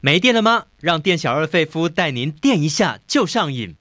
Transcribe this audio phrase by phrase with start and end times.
[0.00, 0.66] 没电了吗？
[0.80, 3.74] 让店小二费夫带您电一下就上瘾。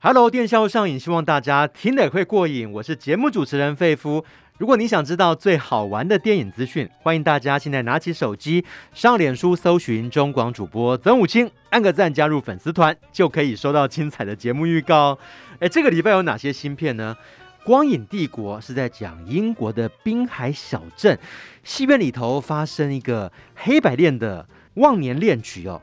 [0.00, 2.72] Hello，电销上瘾，希望大家听得会过瘾。
[2.72, 4.24] 我是节目主持人费夫。
[4.58, 15.16] 如果你想知道最好玩的电影资讯，欢迎大家现在拿起手机上脸书搜寻中广主播曾武清，按个赞加入粉丝团，就可以收到精彩的节目预告。
[15.60, 17.16] 哎，这个礼拜有哪些新片呢？
[17.64, 21.16] 《光影帝国》是在讲英国的滨海小镇，
[21.62, 24.48] 戏院里头发生一个黑白恋的。
[24.78, 25.82] 忘年恋曲哦，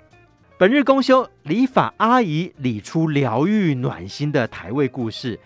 [0.57, 5.37] 本日公休，理发阿姨理出疗愈暖心的台味故事。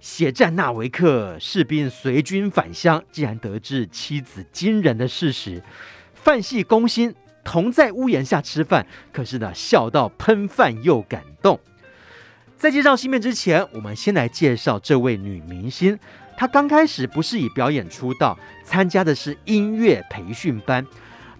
[0.00, 5.62] 血战纳维克，士兵随军返乡，竟然得知妻子惊人的事实。
[6.14, 11.58] 饭系攻心，同在屋檐下吃饭，可是呢，笑到喷饭又感动。
[12.56, 15.96] 在介绍新片之前，我们先来介绍这位女明星。
[16.36, 20.84] 她刚开始不是以表演出道，参加的是音乐培训班。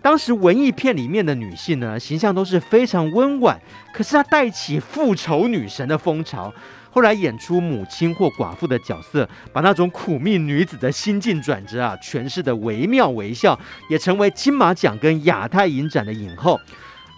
[0.06, 3.58] 当时文艺片里面的女性呢，形象都是非常温婉，
[3.92, 6.54] 可是她带起复仇女神的风潮。
[6.92, 13.58] 后来演出母亲或寡妇的角色，把那种苦命女子的心境转折啊，诠释得惟妙惟肖，
[13.90, 16.60] 也成为金马奖跟亚太影展的影后。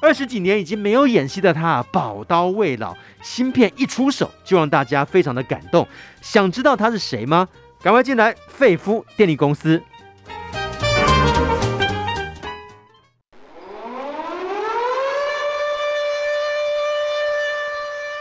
[0.00, 5.86] 二十几年已经没有演戏的她，宝刀未老，新片一出手就让大家非常的感动。
[6.22, 7.46] 想知道她是谁吗？
[7.82, 9.82] 赶快进来，费夫电力公司。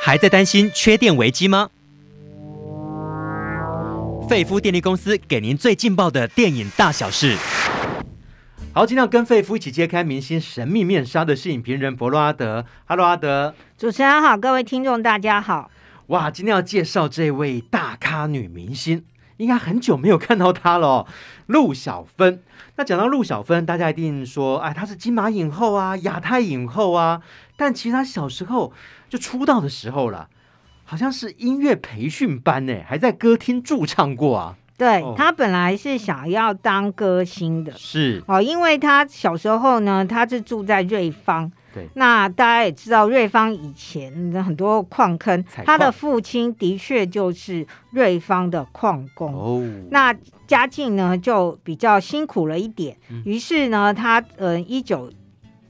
[0.08, 1.70] 还在担心缺电危机吗？
[4.30, 7.36] 费夫电力公司给您最劲爆的电影大小事。
[8.74, 12.66] 好，今天要跟费夫一起揭开明星神秘面纱的是影评人佛洛阿德。
[12.86, 13.54] Hello，阿德。
[13.78, 15.70] 主持人好，各位听众大家好。
[16.06, 19.04] 哇，今天要介绍这位大咖女明星，
[19.38, 21.08] 应该很久没有看到她了哦，
[21.48, 22.44] 陆小芬。
[22.76, 27.22] 那讲到陆小芬，大家一定说，哎，她是金马影后啊，亚太影后啊。
[27.56, 28.74] 但其实她小时候。
[29.10, 30.28] 就出道的时候了，
[30.84, 34.58] 好像是音乐培训班呢，还在歌厅驻唱过啊。
[34.78, 41.50] 对，他本来是想要当歌星的，是哦，因为他小时候呢，他是住在瑞芳。
[41.78, 44.12] 对，那大家也知道，瑞芳以前
[44.44, 49.34] 很多矿坑，他的父亲的确就是瑞芳的矿工。
[49.34, 50.16] 哦，那
[50.48, 55.12] 家境呢就比较辛苦了一点，嗯、于是呢，他呃一九。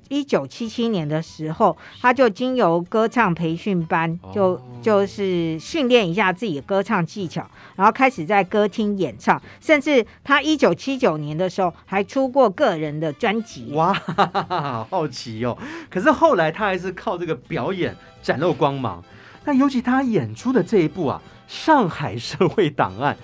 [0.10, 13.72] 一九七七年的时候，他就经由歌唱培训班，就就是训练一下自己的歌唱技巧，然后开始在歌厅演唱，甚至他一九七九年的时候还出过个人的专辑。
[13.74, 15.58] 哇，好 好奇哦！
[15.90, 19.04] 可是后来他还是靠这个表演展露光芒。
[19.46, 23.16] 那尤其他演出的这一部啊，《上海社会档案》，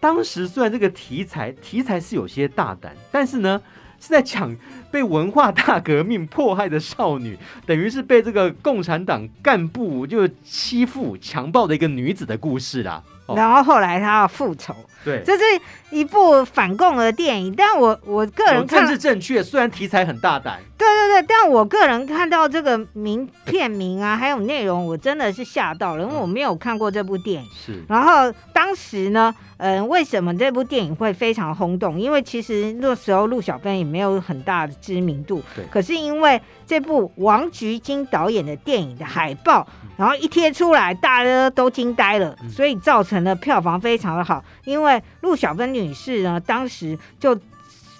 [0.00, 3.60] 当时虽然这个题材题材是有些大胆，但是呢。
[4.00, 4.54] 是在讲
[4.90, 13.02] 被文化大革命迫害的少女， 等于是被这个共产党干部就欺负、强暴的一个女子的故事啦。
[13.36, 15.42] 然后后来她要复仇，对，这是
[15.90, 17.54] 一部反共的电影。
[17.56, 27.48] 但我我个人看政治正确，虽然题材很大胆，对对对，但我个人看到这个名片名啊，还有内容，我真的是吓到了，因为我没有看过这部电影。
[27.50, 29.34] 是，然后当时呢。
[29.60, 31.98] 嗯，为什么这部电影会非常轰动？
[31.98, 35.42] 因为其实那时候陆小芬也没有很大的知名度。
[35.56, 35.64] 对。
[35.68, 39.66] 可是因为这部王菊金导演的电影的海报，
[39.96, 44.40] 然后一贴出来，大家都惊呆了，所以造成了票房非常的好。
[44.64, 44.87] 因为
[45.20, 47.38] 陆小芬女士呢，当时就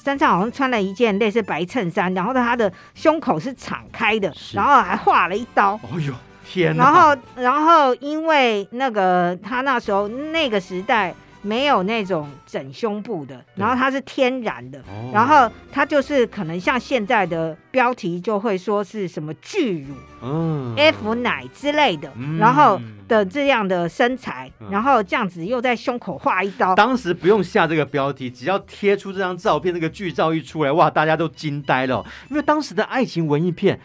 [0.05, 5.79] 身上好像穿了一件类似白衬衫，然后她的胸口是敞开的，然后还划了一刀。
[5.93, 6.85] 哎呦，天哪！
[6.85, 11.15] 然后，然后因为那个她那时候那个时代。
[11.49, 26.75] 没有那种整胸部的，然后它是天然的，然后它就是可能像现在的标题就会说是什么巨乳，嗯，F 奶之类的，然后的这样的身材，然后这样子又在胸口划一刀。
[26.75, 33.81] 当时不用下这个标题，只要贴出这张照片，那个剧照一出来，哇，大家都惊呆了，因为当时的爱情文艺片，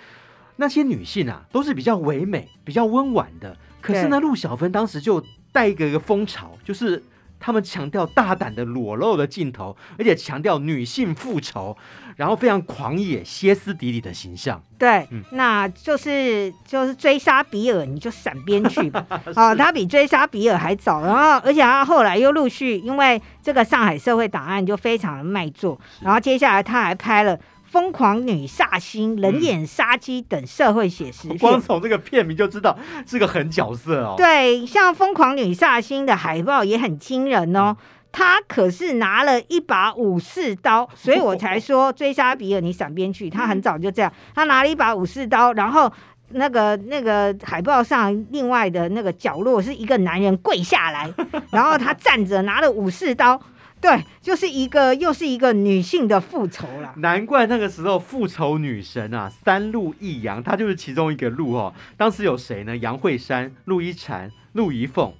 [0.57, 5.23] 那些女性啊都是比较唯美、比较温婉的，可是呢，陆小芬当时就
[5.53, 7.01] 带一个一个风潮，就是。
[7.45, 11.75] 他们强调大胆的裸露的镜头，而且强调女性复仇，
[12.15, 14.63] 然后非常狂野、歇斯底里的形象。
[14.79, 19.05] 对，嗯、那就是就是追杀比尔，你就闪边去吧。
[19.35, 21.01] 啊、哦，他比追杀比尔还早。
[21.01, 27.37] 然后，而且他后来又陆续因为这个《上海社会档案》就非常的卖座，然后接下来他还拍了。
[27.73, 32.77] 疯狂女煞星、冷眼杀机等社会写实 片，光从这个片名就知道
[33.07, 34.13] 是个狠角色哦。
[34.15, 37.75] 对，像疯狂女煞星的海报也很惊人哦。
[38.11, 43.27] 他可是拿了一把武士刀，所以我才说追杀比尔，你闪边去。
[43.27, 45.91] 他很早就这样， 他拿了一把武士刀，然后
[46.29, 51.11] 那个那个海报上另外的那个角落是一个男人跪下来，
[51.49, 53.41] 然后他站着拿了武士刀，
[53.83, 56.93] 对，就是一个又是一个女性的复仇啦。
[56.97, 61.73] 难怪那个时候复仇女神啊，三鹿一阳，她就是其中一个鹿哦。
[61.97, 62.77] 当时有谁呢？
[62.77, 65.13] 杨惠珊、陆一婵、陆一凤。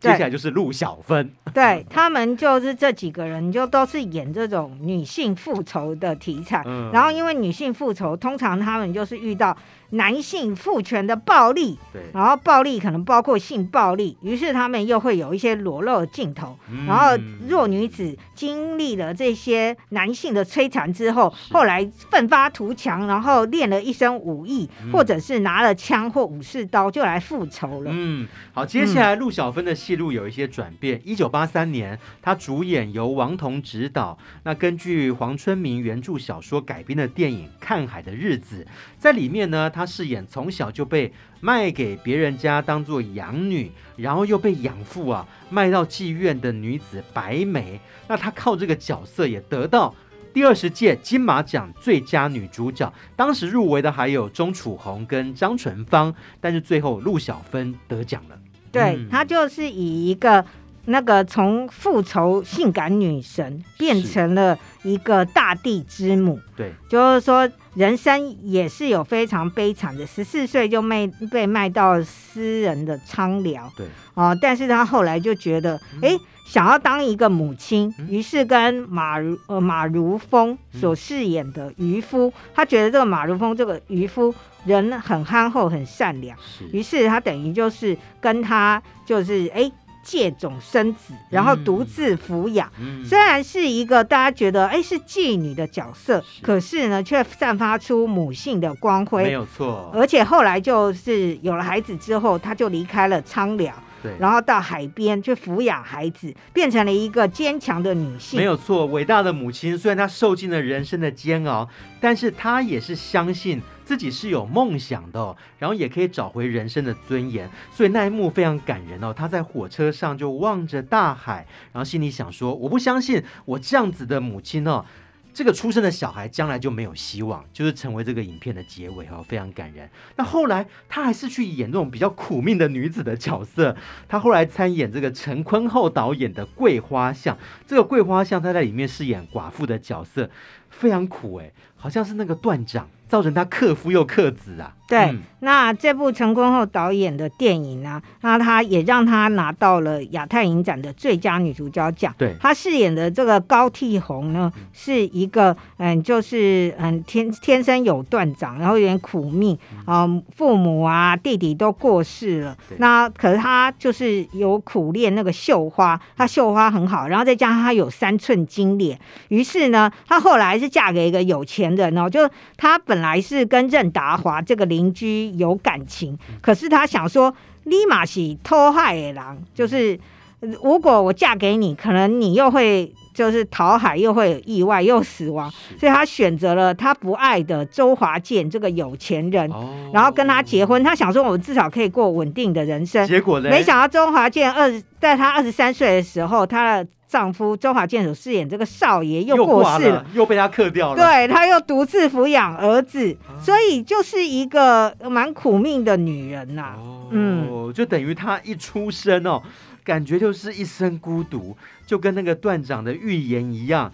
[0.00, 6.62] 接下来就是陆小芬，对，他们就是这几个人，就都是演这种女性复仇的题材。
[6.64, 9.56] 嗯，然后因为女性复仇，通常他们就是遇到。
[9.90, 17.16] 男性父权的暴力，对，然后暴力可能包括性暴力，于是他们又会有一些裸露的镜头，嗯、然后
[17.48, 27.90] 弱女子经历了这些男性的摧残之后，后来奋发图强，然后练了一身武艺，嗯、或者是拿了枪或武士刀就来复仇了。
[27.92, 30.98] 嗯，好，接下来陆小芬的戏路有一些转变。
[31.04, 38.64] 一九八三年，她主演由王彤执导，那根据黄春明原著小说改编的电影《看海的日子》，
[38.98, 47.78] 在里面呢，她饰演从小就被卖给别人家当做养女，然后又被养父啊卖到妓院的女子白梅。
[48.08, 49.94] 那她靠这个角色也得到
[50.32, 52.92] 第二十届金马奖最佳女主角。
[53.16, 58.38] 当时入围的还有钟楚红跟张纯芳，但是最后陆小芬得奖了。
[58.72, 60.44] 对，嗯、她就是以一个。
[60.86, 86.36] 那个从复仇性感女神变成了一个大地之母，对，就是说人生也是有非常悲惨的，十四岁就卖被卖到私人的娼寮，对，哦，但是她后来就觉得，哎、嗯，想要当一个母亲，于、嗯、是跟马如呃马如风所饰演的渔夫，他、嗯、觉得这个马如风这个渔夫人很憨厚很善良，
[86.72, 89.70] 于是他等于就是跟他就是哎。
[90.02, 92.68] 借种生子，然后独自抚养。
[93.04, 99.90] 虽然是一个大家觉得哎是妓女的角色，是可是呢却散发出母性的光辉，没有错。
[99.94, 103.74] 而且后来就是有了孩子之后，他就离开了苍寮。
[104.02, 108.38] 对，然后到海边去抚养孩子，变成了一个坚强的女性。
[108.38, 109.76] 没有错，伟大的母亲。
[109.76, 111.68] 虽然她受尽了人生的煎熬，
[112.00, 117.50] 但是她也是相信自己是有梦想的哦，然后也可以找回人生的尊严。
[117.70, 119.12] 所以那一幕非常感人哦。
[119.12, 124.84] 她在火车上就望着大海，然后心里想说：“我不相信我这样子的母亲哦。”
[125.32, 129.88] 这个出生的小孩将来就没有希望，就是成为这个影片的结尾哦，非常感人。
[130.16, 133.76] 那后来他还是去演这种比较苦命的女子的角色，
[134.08, 137.36] 他后来参演这个陈坤厚导演的《桂花巷》，
[137.66, 140.28] 这个《桂花巷》他在里面饰演寡妇的角色，
[140.70, 142.88] 非常苦哎，好像是那个断掌。
[143.10, 144.72] 造成他克夫又克子啊！
[144.86, 152.14] 对，嗯、那这部成功后导演的电影呢，那他也让他拿到了亚太影展的最佳女主角奖。
[152.16, 162.56] 对，他饰演的这个高替红呢，是一个嗯，就是嗯天天生有断掌，然后有点苦命啊、嗯，父母啊弟弟都过世了。
[162.78, 168.96] 那可是他就是有苦练那个绣花，他绣花很好，然后再加上他有三寸金莲，
[169.30, 172.20] 于是呢，他后来是嫁给一个有钱人哦，就
[172.56, 173.00] 她本。
[173.00, 177.34] 本来是跟任达华这个邻居有感情，可是她想说，
[177.64, 179.24] 立马是偷害的人，
[179.54, 179.98] 就是
[180.40, 189.50] 如果我嫁给你，可能你又会就是逃海，又会有意外，又死亡，所以他选择了他不爱的周华健这个有钱人，
[189.94, 190.84] 然后跟他结婚。
[190.84, 193.06] 他想说，我至少可以过稳定的人生。
[193.06, 193.48] 结果呢？
[193.48, 196.90] 没想到周华健二十，在他二十三岁的时候，他的。
[197.10, 200.96] 丈夫周华健所饰演这个少爷又过世了，了，又被他克掉了。
[200.96, 206.76] 对，他又独自抚养儿子，啊、所以就是一个蛮苦命的女人呐、啊。
[206.78, 209.42] 哦，嗯，就等于她一出生哦，
[209.82, 213.90] 感觉就是一生孤独，就跟那个段长的预言一样。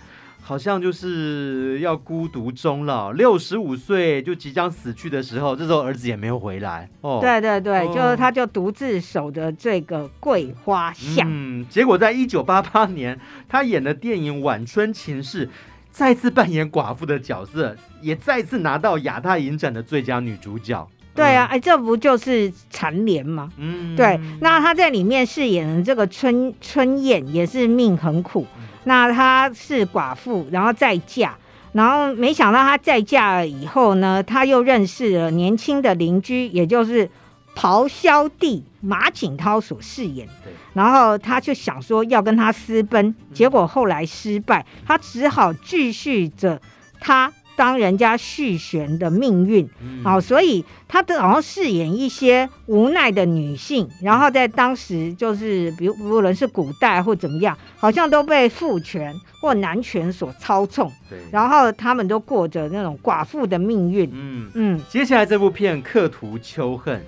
[0.47, 6.88] 好像就是要孤独终老，六十五岁就即将死去的时候，这时候儿子也没有回来。
[7.00, 11.26] 哦，对对对，哦、就是他就独自守着这个桂花巷。
[11.29, 15.47] 嗯，结果在一九八八年，他演的电影《晚春情事》，
[15.91, 20.88] 再次扮演寡妇的角色，也再次拿到亚太影展的最佳女主角。
[21.16, 23.50] 对啊，哎，这不就是蝉联吗？
[23.56, 24.20] 嗯，对。
[24.40, 28.46] 那他在里面饰演的这个春春燕，也是命很苦。
[28.85, 31.35] 那她是寡妇，然后再嫁，
[31.73, 37.11] 然后没想到她再嫁了以后呢，她又认识了年轻的邻居，也就是
[37.56, 40.28] 咆哮帝马景涛所饰演。
[40.44, 46.61] 对然后她就想说要跟他私奔，结果后来失败，她只好继续着
[47.00, 50.05] 她当人家续弦的命运，好、嗯。
[50.05, 64.11] 哦，所以他都好像饰演一些无奈的女性，然后在当时就是，比如无论是古代或怎么样，好像都被父权或男权所操纵，对，然后他们都过着那种寡妇的命运。
[64.13, 64.51] 嗯。
[64.55, 67.01] 嗯，接下来这部片《刻图秋恨》，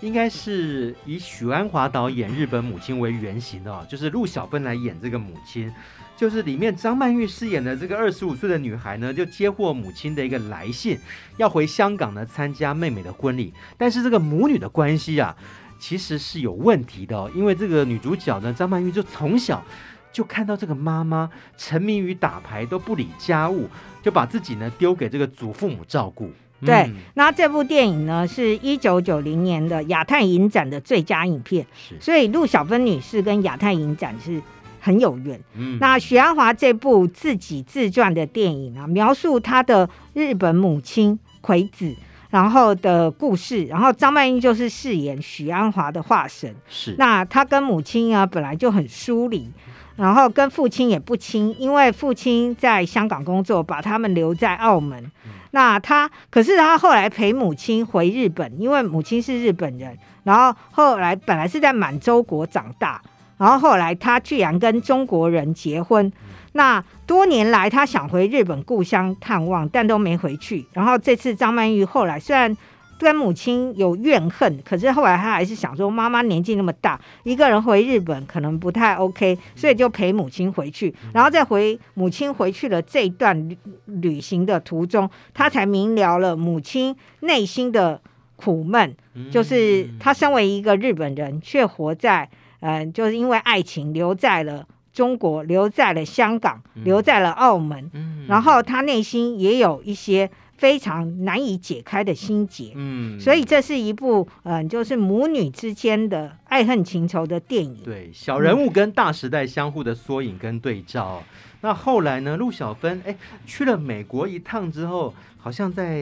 [0.00, 5.72] 应该是以许鞍华导演日本母亲为原型的，哦，就是陆小芬来演这个母亲。
[6.16, 10.98] 就是里面张曼玉饰演的这个二十五岁的女孩呢，就接获母亲的一个来信，
[11.36, 13.52] 要回香港呢参加妹妹的婚礼。
[13.76, 15.36] 但是这个母女的关系啊，
[15.78, 19.62] 其实是有问题的哦，因为这个女主角呢，张曼玉就从小
[20.10, 23.68] 就看到这个妈妈沉迷于打牌，都不理家务，
[24.02, 26.30] 就把自己呢丢给这个祖父母照顾。
[26.64, 34.40] 对，嗯、那这部电影呢，是一九九零年的亚太影展的最佳影片，是所以陆小芬女士跟亚太影展是。
[34.86, 35.40] 很有缘。
[35.56, 41.92] 嗯，那许鞍华这部自己自传的电影啊，描述他的日本母亲葵子，
[42.30, 46.54] 然后的故事，然后张曼英就是饰演许鞍华的化身。
[46.68, 49.50] 是，那他跟母亲啊本来就很疏离，
[49.96, 55.02] 然后跟父亲也不亲，因为父亲在香港工作，把他们留在澳门。
[55.24, 63.02] 嗯、那他可是他后来陪母亲回日本，因为母亲是日本人，然后后来本来是在满洲国长大。
[63.38, 66.10] 然后后来他居然跟中国人结婚，
[66.52, 70.66] 那多年来他想回日本故乡探望，但都没回去。
[70.72, 72.56] 然后这次张曼玉后来虽然
[72.98, 80.94] 跟母亲有怨恨，可是后来他还是想说，妈妈年纪那么大，一个人回日本可能不太 OK，所以就陪母亲回去。
[81.12, 88.00] 然后在回母亲回去了这段旅旅行的途中，他才明了了母亲内心的
[88.36, 88.96] 苦闷，
[89.30, 92.30] 就是他身为一个日本人，却活在。
[92.66, 97.90] 嗯，就是因为爱情留在了中国，留在了香港，嗯、留在了澳门。
[97.94, 102.72] 嗯，然后他内心也有一些非常难以解开的心结。
[102.74, 107.76] 嗯，所以这是一部嗯，就是母女之间的爱恨情仇的电影。
[107.84, 111.22] 对，小人物跟大时代相互的缩影跟对照。
[111.22, 115.98] 嗯、那后来呢，陆小芬哎去了美国一趟之后，好像在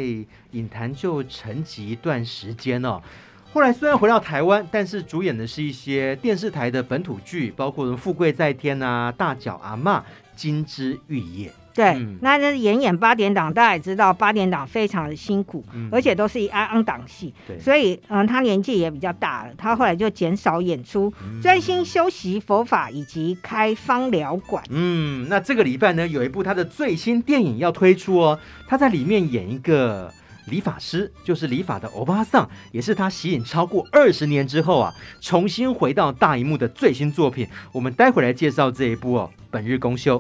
[0.53, 3.03] 影坛就沉寂一段时间哦。
[3.55, 10.01] 后来虽然回到台湾，但是主演的是一些电视台的本土剧，包括《富贵在天》啊，《大脚阿妈》、
[10.35, 11.49] 《金枝玉叶》。
[11.73, 17.33] 对，嗯、那那演演八点档，大家也知道八点档非常的辛苦，嗯、而且都是一安安档戏。
[17.47, 24.65] 对，所以嗯，他年纪也比较大了，他后来就减少演出，嗯、专心修习佛法以及开方疗馆。
[24.71, 30.13] 嗯，那这个礼拜呢，有一部他的最新电影要推出哦，他在里面演一个。
[30.47, 37.49] 理发师就是理发的欧巴桑，也是他息影超过二十年之后啊，重新回到大荧幕的最新作品。
[37.73, 40.19] 我们待会来介绍这一部哦，《本日公休》。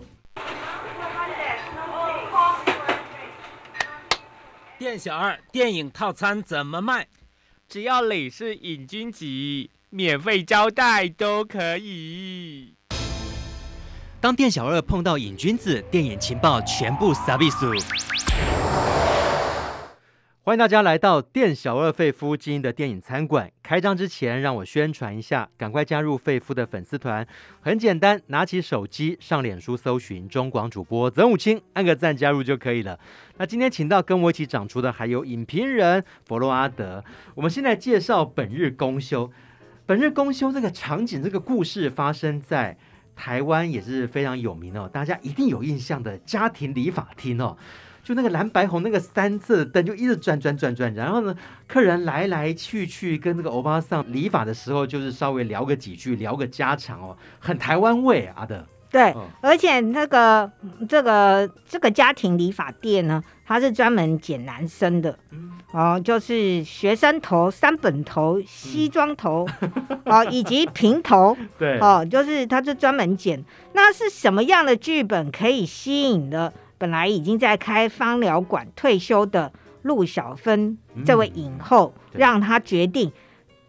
[4.78, 7.07] 店小二，电影套餐怎么卖？
[7.69, 9.25] 只要你是瘾君子，
[9.88, 12.75] 免费招待都可以。
[14.21, 17.73] 当店小二碰到瘾君子，电影情报全部撒比苏。
[20.46, 23.50] 欢迎大家来到店小二费夫经营的电影餐馆。
[23.62, 27.26] 开张之前，让我宣传一下，赶快加入费夫的粉丝团。
[27.62, 33.00] 很简单，拿起手机上脸书搜寻中广主播曾武清，按个赞加入就可以了。
[33.38, 37.02] 那今天请到跟我一起长出的还有影评人佛洛阿德。
[37.34, 39.32] 我们现在介绍本日公休。
[39.86, 42.76] 本日公休这个场景，这个故事发生在
[43.16, 47.56] 台湾，也是非常有名哦，大家一定有印象的家庭理法厅哦。
[48.04, 51.34] 就那个蓝白红那个三色灯就一直转转转转，然后呢，
[51.66, 58.64] 客人来来去去跟那个欧巴桑理发的时候，就是稍微聊个几句，聊个家常哦，很台湾味啊的。
[58.90, 60.49] 对，哦、而且那个
[60.88, 69.73] 这个这个家庭理发店呢，它是专门剪男生的，嗯、哦，就是学生头、三本头、西装头，嗯、
[70.06, 73.44] 哦，以及平头，对，哦，就是它是专门剪。
[73.73, 76.52] 那是什么样的剧本可以吸引的？
[76.78, 79.52] 本来已经在开芳疗馆退休的
[79.83, 83.12] 陆小芬这位影后，嗯、让她决定，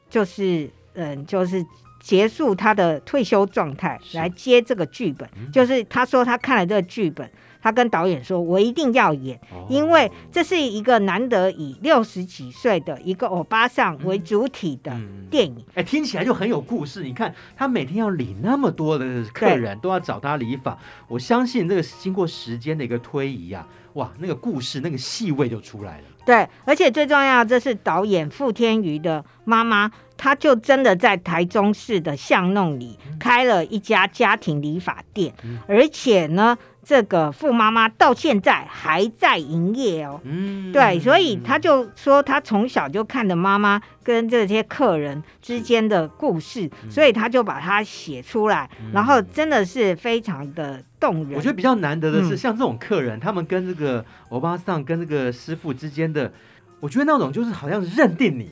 [0.10, 1.66] 就是嗯，就是
[2.00, 5.30] 结束她的退休状态，来接这个剧本。
[5.36, 7.30] 是就是她说她看了这个剧本。
[7.66, 14.96] 他跟导演说：“我一定要演，因为这是一个难得以六十几岁的一个欧巴桑为主体的
[15.32, 15.56] 电影。
[15.70, 17.02] 哎、嗯嗯欸，听起来就很有故事。
[17.02, 20.78] 你看，他每天要理那么多的客人，都要找他理发。
[21.08, 26.04] 我相信这个经过时间的一个推移啊，哇，那个故事那个戏味就出来了。
[26.24, 35.34] 对，而且最重要，这是导演傅天瑜的妈妈。”他就真的在台中市的巷弄里开了一家家庭理发店，
[35.68, 40.22] 而且呢，这个富妈妈到现在还在营业哦。
[40.24, 51.34] 嗯，对，所以他就说他从小就看着妈妈跟这些客人之间的故事，嗯、所以他就把它写出来，嗯、然后真的是非常的动人。
[51.34, 56.32] 我觉得比较难得的是，嗯、像这种客人，他们跟这个欧巴桑跟这个师傅之间的，
[56.80, 58.52] 我觉得那种就是好像认定你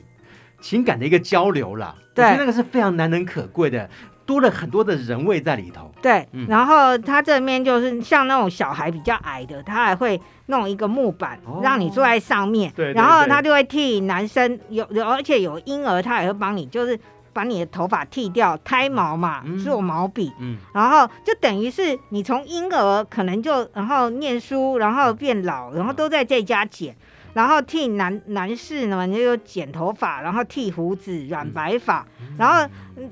[0.60, 1.94] 情感的一个交流啦。
[2.14, 3.88] 对，我觉得那个是非常难能可贵的。
[4.26, 16.98] 多了很多的人味在里头，对，嗯、然后他这边就是像那种小孩比较矮的，他还会弄一个木板、哦、让你坐在上面，对，对，对，然后他就会替男生有，而且有婴儿，他也会帮你，就是
[17.32, 26.96] 把你的头发剃掉，胎毛嘛，嗯、做毛笔，嗯，然后就等于是你从婴儿可能就然后念书，然后变老，然后都在这家剪。
[27.34, 32.66] 然后替男男士呢，就剪头发，然后剃胡子、染白发，嗯、然后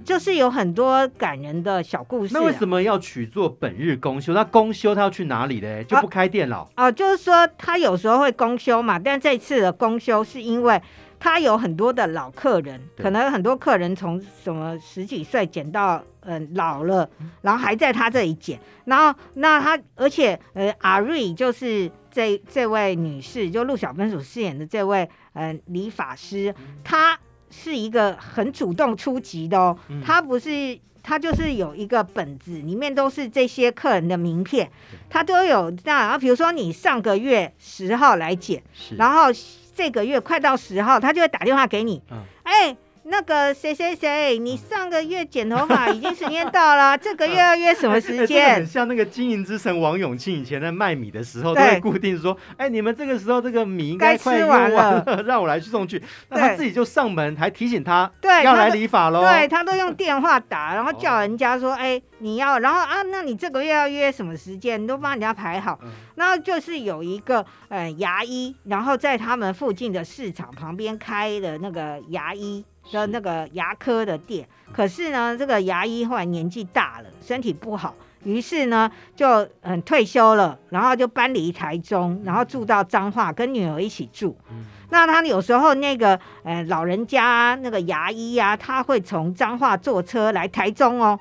[0.04, 2.32] 就是有很多感人的小故事。
[2.32, 4.32] 那为什么要取做本日公休？
[4.32, 5.84] 那公休他要去哪里嘞？
[5.84, 6.58] 就不开店了？
[6.58, 10.80] 哦、啊啊，就是说他有时候会公休嘛，但这次的公休是因为
[11.18, 17.10] 他有很多的老客人，可能很多客人从什么十几岁剪到嗯、呃、老了，
[17.40, 21.90] 然后还在他这里剪，然后那他而且呃阿瑞就是。
[22.12, 26.54] 这这位女士，就陆小芬所饰演的这位呃理发师，
[26.84, 27.18] 她
[27.50, 29.76] 是一个很主动出击的哦。
[30.04, 34.70] 她不是，她就是有一个本子，里面都是这些客人的名片，
[35.08, 36.02] 她都有这样。
[36.02, 38.62] 然后比如说你上个月十号来剪，
[38.98, 39.28] 然后
[39.74, 42.76] 这个月快到十号，她就会打电话给你，嗯哎。
[43.12, 48.46] 那个谁谁谁，你上个月剪头发已经时间到了，这个月要约什么时间？
[48.46, 56.02] 欸、 很像那个经营之神王永庆以前在卖米的时候，对都会固定说，哎、欸，你们这个时候这个米应该快用完了， 让我来去送去。
[56.30, 59.20] 那他自己就上门，还提醒他，对，要来理发喽。
[59.20, 64.82] 对他都用电话打，然后叫人家说，哎、欸，你要，然后啊，那你这个月要约什么时间？
[64.82, 65.78] 你都帮人家排好。
[66.14, 72.64] 然后就是有一个呃牙医，然后在他们附近的市场旁边开的那个牙医。
[72.90, 84.36] 的那个牙科的店，可是呢，这个牙医后来年纪大了，身体不好，于是呢就嗯退休了，然后就搬离台中，然后住到彰化，跟女儿一起住。
[84.50, 91.18] 嗯、那他有时候那个呃老人家那个牙医啊，他会从彰化坐车来台中哦。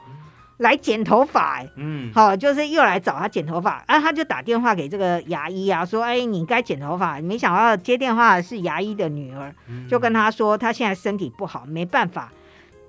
[0.62, 9.54] 来剪头发，欸，嗯，好，就是又来找他剪头发，啊，他就打电话给这个牙医啊，说，哎，你该剪头发，没想到接电话的是牙医的女儿，
[9.90, 12.32] 就跟他说，他现在身体不好，没办法。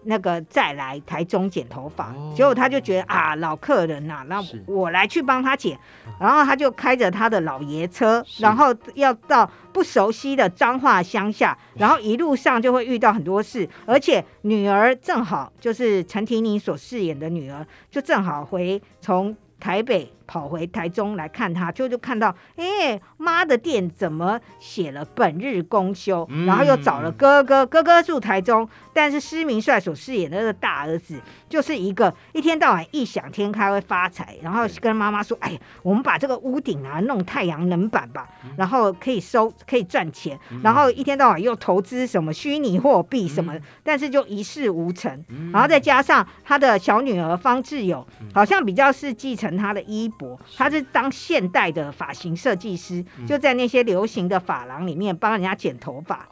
[0.05, 5.79] 那个再来台中剪头发，哦、结果他就觉得啊，老客人呐、啊，那我来去帮他剪，
[6.19, 20.13] 然后他就开着他的老爷车，然后要到不熟悉的彰化乡下，然后一路上就会遇到很多事，而且女儿正好就是陈婷妮所饰演的女儿，就正好回从台北。
[20.33, 26.27] 跑回台中来看他，就就看到，哎、欸，妈的店怎么写了本日公休？
[26.31, 50.11] 嗯、然后又找了哥哥，哥哥住台中，但是施明帅所饰演的那个大儿子，就是一个一天到晚异想天开会发财，然后跟妈妈说，哎呀，我们把这个屋顶啊弄太阳能板吧，然后可以收可以赚钱，然后一天到晚又投资什么虚拟货币什么，但是就一事无成，然后再加上他的小女儿方志友，好像比较是继承他的衣。
[50.57, 56.29] 他是当现代的发型设计师，就在那些流行的发廊里面帮人家剪头发。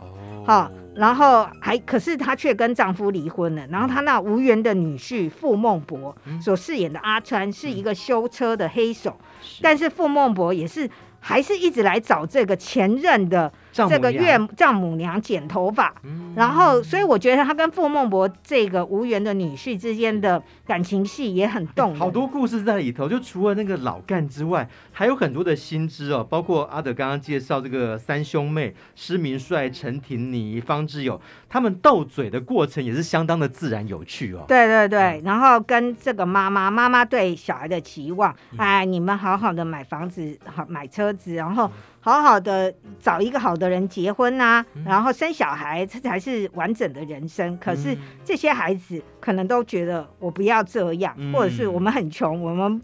[0.46, 3.66] 好，然后还可是她却跟丈夫离婚了。
[3.68, 9.16] 然后她那无缘的女婿傅孟博所饰演的阿川是一个修车的黑手，
[9.61, 10.88] 但是傅孟博也是
[11.20, 13.53] 还是一直来找这个前任的。
[13.72, 23.09] 这个岳丈母娘剪头发，嗯、然后所以我觉得他跟傅孟博这个无缘的女婿之间的感情戏也很动人，好多故事在里头。
[23.09, 34.44] 就除了那个老干之外，还有很多的新知哦，包括阿德刚刚介绍这个三兄妹施明帅、陈婷妮、方志友，他们斗嘴的过程也是相当的自然有趣哦。
[34.46, 41.70] 对对对，然后跟这个妈妈，妈妈对小孩的期望，哎，你们好好的买房子，好买车子，然后。
[42.02, 47.56] 好好的找一个好的人结婚呐、啊，嗯、然后生小孩，这才是完整的人生。
[47.58, 52.80] 可是这些孩子可能都觉得我不要这样，嗯、或者是我们很穷，我们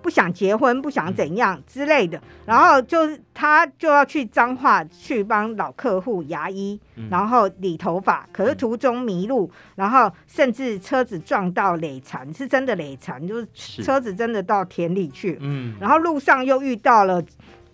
[0.00, 2.22] 不想结婚，不想怎样之类的。
[2.46, 6.80] 然后就是他就要去彰化去帮老客户牙医，
[7.10, 8.24] 然后理头发。
[8.32, 15.36] 可是途中迷路，然后甚至车子撞到累残，是真的累残，就是车子真的到田里去。
[15.40, 17.20] 嗯，然后路上又遇到了。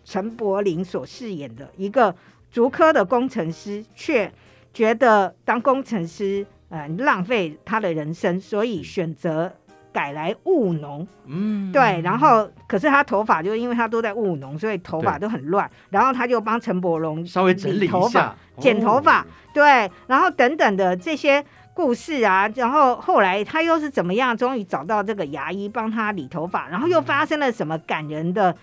[0.07, 2.15] 陈柏霖所饰演的一个
[2.53, 4.33] 竹科的工程师，却
[4.73, 9.53] 觉得当工程师，呃，浪费他的人生，所以选择
[9.93, 11.07] 改来务农。
[11.27, 15.69] 嗯，对，然后可是他头发就因为他都在务农，所以头发都很乱。
[15.91, 19.23] 然后他就帮陈柏龙稍微整理一下，剪头发。
[19.23, 28.57] 哦、对，然后等等的这些故事啊，然后后来他又是怎么样，终于找到这个牙医帮他理头发，然后又发生了什么感人的？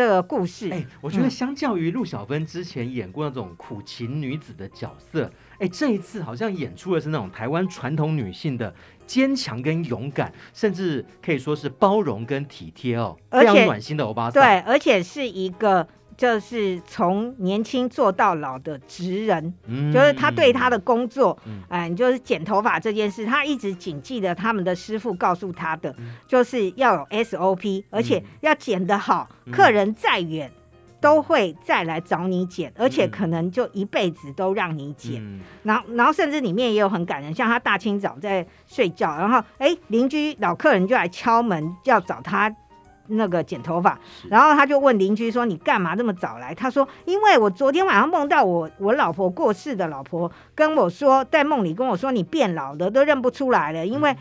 [0.00, 8.74] 这个故事，哎，我觉得相较于陆小芬之前演过那种苦情女子的角色，哎，这一次好像演出的是那种台湾传统女性的
[9.06, 14.42] 坚强跟勇敢，甚至可以说是包容跟体贴哦，非常暖心的欧巴桑。
[14.42, 15.86] 对，而且是一个。
[16.20, 21.38] 就是从年轻做到老的职人，嗯，就是他对他的工作，
[21.70, 30.52] 嗯，就是剪头发这件事，他一直谨记得他们的师傅告诉他的，嗯、就是要有 SOP，而且要剪得好，嗯、客人再远
[31.00, 35.24] 都会再来找你剪，嗯、而且可能就一辈子都让你剪。
[35.24, 42.54] 嗯、然后，然后甚至里面也有很感人，像他大清早在睡觉，然后哎，邻居老客人就来敲门要找他。
[43.10, 54.16] 那个剪头发，然后他就问邻居说：“你干嘛这么早来？”他说：“因为我昨天晚上梦到我我老婆过世的老婆跟我说，在梦里跟我说你变老了，都认不出来了，因为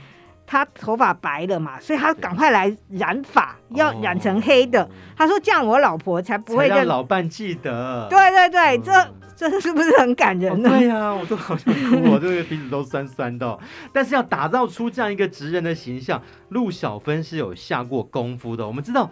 [0.48, 4.90] 他头发白了嘛，所以他赶快来染发，要染成黑的。
[5.16, 8.08] 他说这样我老婆才不会让老伴记得。
[8.10, 8.92] 对对对，这。”
[9.40, 10.70] 这是不是很感人呢？
[10.70, 13.58] 哦、对呀、啊，我都好想哭，我这个鼻子都酸酸的、哦。
[13.94, 18.68] 但是要打造出这样一个职人的形象，陆小芬是有下过功夫的。
[18.68, 19.10] 我们知道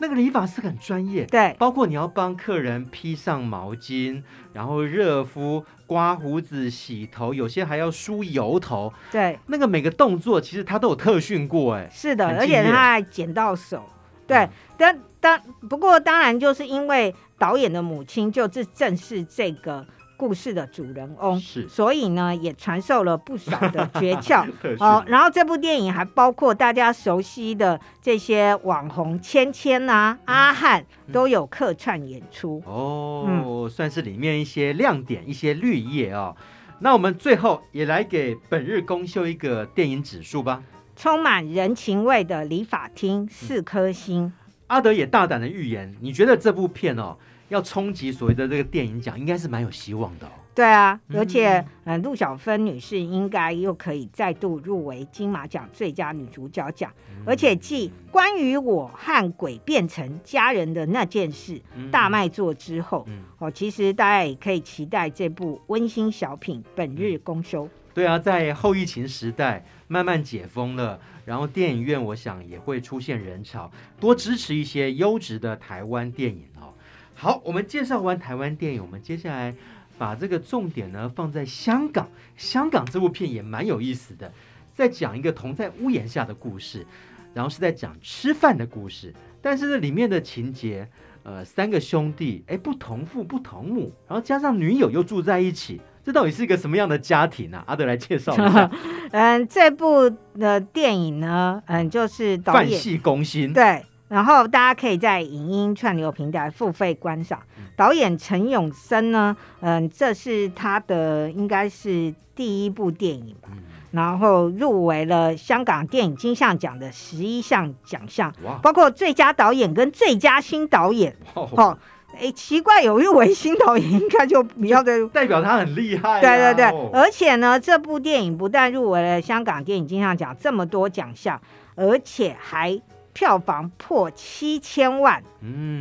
[0.00, 4.22] 那个理发师很专业，对，包括你要帮客人披上毛巾，
[4.54, 8.90] 然后热敷、刮胡子、洗头，有些还要梳油头。
[9.12, 13.84] 对，那个每个动作其实他都有特训过，哎，是的，而且他还剪到手。
[14.26, 17.14] 对，但当不过当然就是因为。
[17.38, 19.84] 导演的母亲就是正是这个
[20.16, 24.42] 故事的主人翁，是，所以呢也传授了不少的诀 窍。
[24.78, 32.62] 哦，然后这部电影还包括大家熟悉的这些网红芊芊啊、嗯、阿汉都有客串演出。
[32.64, 36.34] 哦，嗯、算是里面一些亮点、一些绿叶哦。
[36.78, 40.62] 那我们最后也来给本日公休一个电影指数吧。
[40.96, 44.24] 充满人情味的理发厅，四颗星。
[44.24, 44.32] 嗯
[44.68, 47.16] 阿德也大胆的预言，你觉得这部片哦，
[47.50, 50.30] 要冲击所谓的这个电影奖，应该是蛮有希望的哦。
[50.56, 67.68] 对啊，而且嗯，陆小芬女士应该又可以再度入围金马奖最佳女主角奖，嗯、而且继关于我和鬼变成家人的那件事大卖座之后，嗯、哦，其实大家也可以期待这部温馨小品本日公休。
[67.96, 71.00] 对啊，在后疫情时代慢慢解封了。
[71.24, 76.74] 然后电影院，我想也会出现人潮，多支持一些优质的台湾电影哦。
[77.14, 79.54] 好，我们介绍完台湾电影，我们接下来
[79.96, 82.06] 把这个重点呢放在香港。
[82.36, 84.30] 香港这部片也蛮有意思的，
[84.74, 86.86] 在讲一个同在屋檐下的故事，
[87.32, 90.86] 然后是在讲吃饭的故事，但是这里面的情节，
[91.22, 95.80] 呃，三个兄弟，哎，不同父不同母，然后加上女友又住在一起。
[96.06, 97.64] 这到底是一个什么样的家庭呢、啊？
[97.66, 98.70] 阿德来介绍一下。
[99.10, 103.52] 嗯，这部的电影呢，嗯，就是导演饭戏攻心。
[103.52, 107.42] 对，然后大家可以在影音串流平台付费观赏。
[107.58, 113.48] 嗯、导演陈永生呢，嗯，这是他的应该是第一部电影吧。
[113.50, 113.58] 嗯、
[113.90, 121.16] 然后入围了香港电影金像奖的十一项奖项，包括最佳导演跟最佳新导演。
[121.34, 121.76] 哦。
[122.16, 126.20] 哦哎，奇怪，有一位新导演，应该就比较的代表他很厉害、啊。
[126.20, 131.40] 对对对，哦、而且呢，这部电影不但入围了香港电影金像奖这么多奖项，
[131.74, 132.80] 而且还
[133.12, 135.22] 票房破七千万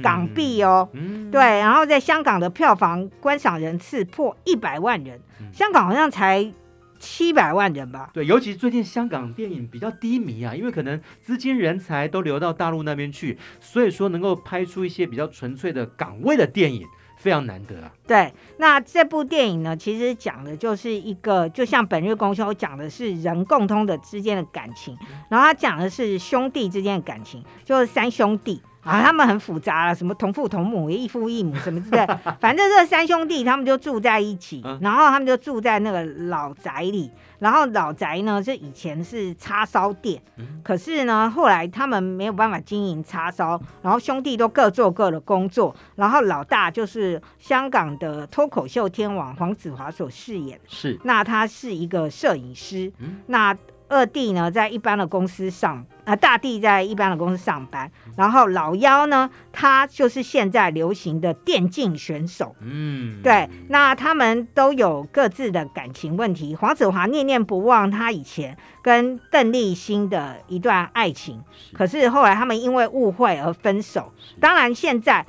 [0.03, 0.89] 港币哦。
[0.93, 6.51] 嗯、对，然后在香港的票房观赏人次破一百万人，嗯、香港好像才。
[7.05, 8.09] 七百万人吧。
[8.11, 16.83] 对，尤其最近香港电影比较低迷啊，因为可能资金人才都流到大陆那边去，所以说能够拍出一些比较纯粹的岗位的电影，
[17.17, 17.93] 非常难得啊。
[18.07, 24.97] 对，那这部电影呢，其实讲的就是一个，就像本日公休讲的是人共通的之间的感情，
[25.29, 28.61] 然后他讲的是兄弟之间的感情，就是三兄弟。
[28.85, 40.21] 啊，他们很复杂了，什么同父同母、异父异母什么之类的， 反正这三兄弟他们就住在一起，然后他们就住在那个老宅里，然后老宅呢，是以前是叉烧店，
[40.63, 52.93] 可是呢，后来他们没有办法经营叉烧，然后兄弟都各做各的工作，然后老大就是香港的脱口秀天王黄子华所饰演，是，那他是一个摄影师，
[53.25, 53.57] 那。
[53.87, 55.85] 二弟呢在一般的公司上。
[56.05, 62.55] 啊，大弟在一般的公司上班，然后老幺呢，他就是现在流行的电竞选手。
[62.61, 66.55] 嗯，对，那他们都有各自的感情问题。
[66.55, 74.13] 黄子华念念不忘他以前跟邓丽欣的一段爱情，是可是后来他们因为误会而分手。
[74.39, 75.25] 当然，现在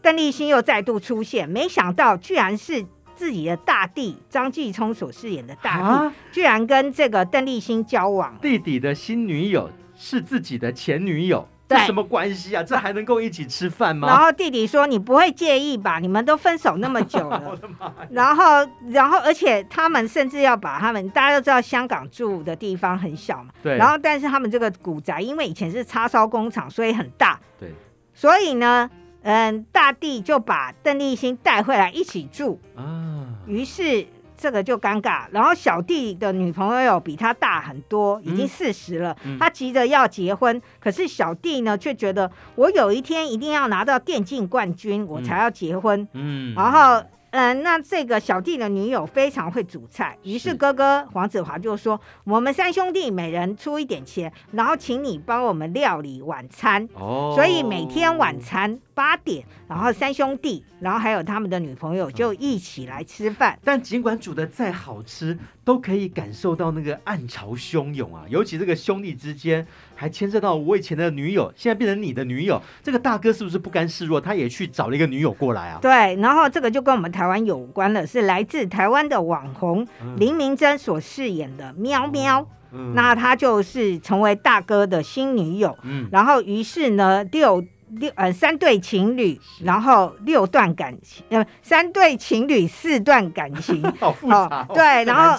[0.00, 2.86] 邓丽欣又再度出现，没想到居然是
[3.20, 9.70] 自己的大弟张继聪所饰演的大弟，啊、居然跟这个邓丽欣交往，弟弟的新女友。
[10.02, 12.62] 是自己的前女友，这什么关系啊？
[12.62, 14.08] 这还能够一起吃饭吗？
[14.08, 15.98] 然后弟弟说：“你不会介意吧？
[15.98, 17.54] 你们都分手那么久了。
[18.08, 23.50] ”然后，然后，而且他们甚至要把他们，大家都知道香港住的地方很小嘛。
[23.62, 23.76] 对。
[23.76, 27.38] 然后，但是他们这个古宅，因为以前是叉烧工厂，所以很大。
[27.58, 27.74] 对。
[28.14, 28.88] 所以呢，
[29.20, 33.09] 嗯，大弟就把邓丽欣带回来一起住啊。
[33.50, 34.06] 于是。
[34.42, 47.04] 这个就尴尬，然后小弟的女朋友比他大很多，已经四十了，嗯、他急着要结婚，嗯、可是小弟呢却觉得我有一天一定要拿到电竞冠军，我才要结婚，嗯，然后。
[47.32, 63.58] 嗯，那这个小弟的女友非常会煮菜，于是哥哥黄子华就说：“我们三兄弟每人出一点钱，然后请你帮我们料理晚餐。”哦，所以每天晚餐八点，然后三兄弟，然后还有他们的女朋友就一起来吃饭。
[63.64, 68.24] 但尽管煮的再好吃，都可以感受到那个暗潮汹涌啊！
[68.28, 69.66] 尤其这个兄弟之间。
[69.94, 74.18] 还牵涉到我以前的女友，现在变成你的女友，这个大哥是不是不甘示弱？
[74.18, 75.78] 他也去找了一个女友过来啊？
[75.82, 87.62] 对，然后这个就跟我们台湾有关了，是来自台湾的网红、嗯、林明珍所饰演的喵喵，嗯、那他就是成为大哥的新女友，嗯，然后于是呢六。
[87.90, 94.74] 六呃三对情侣，然后六段感情，呃三对情侣四段感情， 好复杂、哦哦。
[94.74, 95.38] 对，然后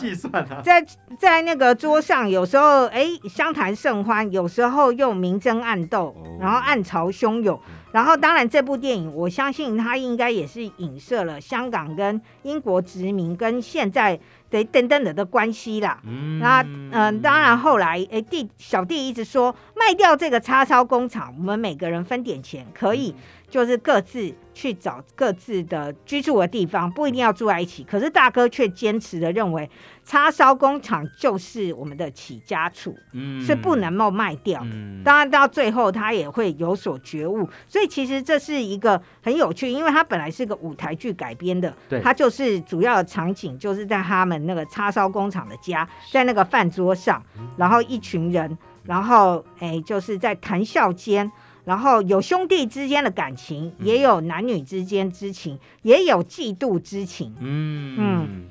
[0.63, 0.85] 在
[1.17, 7.59] 在那个桌上，有时候哎相谈甚欢，有时候又明争暗斗，哦、然后暗潮汹涌。
[7.91, 14.19] 然后当然这部电影，我相信它应该也是影射了香港跟英国殖民跟现在。
[14.51, 15.97] 对，等等的的关系啦。
[16.03, 23.15] 嗯，那嗯、呃，当然后来，哎，弟小弟一直说卖掉这个叉烧工厂，我们每个人分点钱，可以。
[23.51, 27.83] 就是各自去找各自的居住的地方，不一定要住在一起。
[27.83, 29.69] 可是大哥却坚持的认为，
[30.05, 34.69] 叉烧工厂就是我们的起家处，嗯，是不能够卖掉的。
[34.71, 37.47] 嗯，当然到最后他也会有所觉悟。
[37.67, 47.21] 所以其实这是一个很有趣，因为他本来是个舞台剧改编的，对，它就是主要的场景就是在他们那个叉烧工厂的家，在那个饭桌上，
[47.57, 51.29] 然后一群人，然后哎，就是在谈笑间。
[51.65, 57.35] 然后有兄弟之间的感情，也有男女之间之情，嗯、也有嫉妒之情。
[57.39, 58.45] 嗯嗯，嗯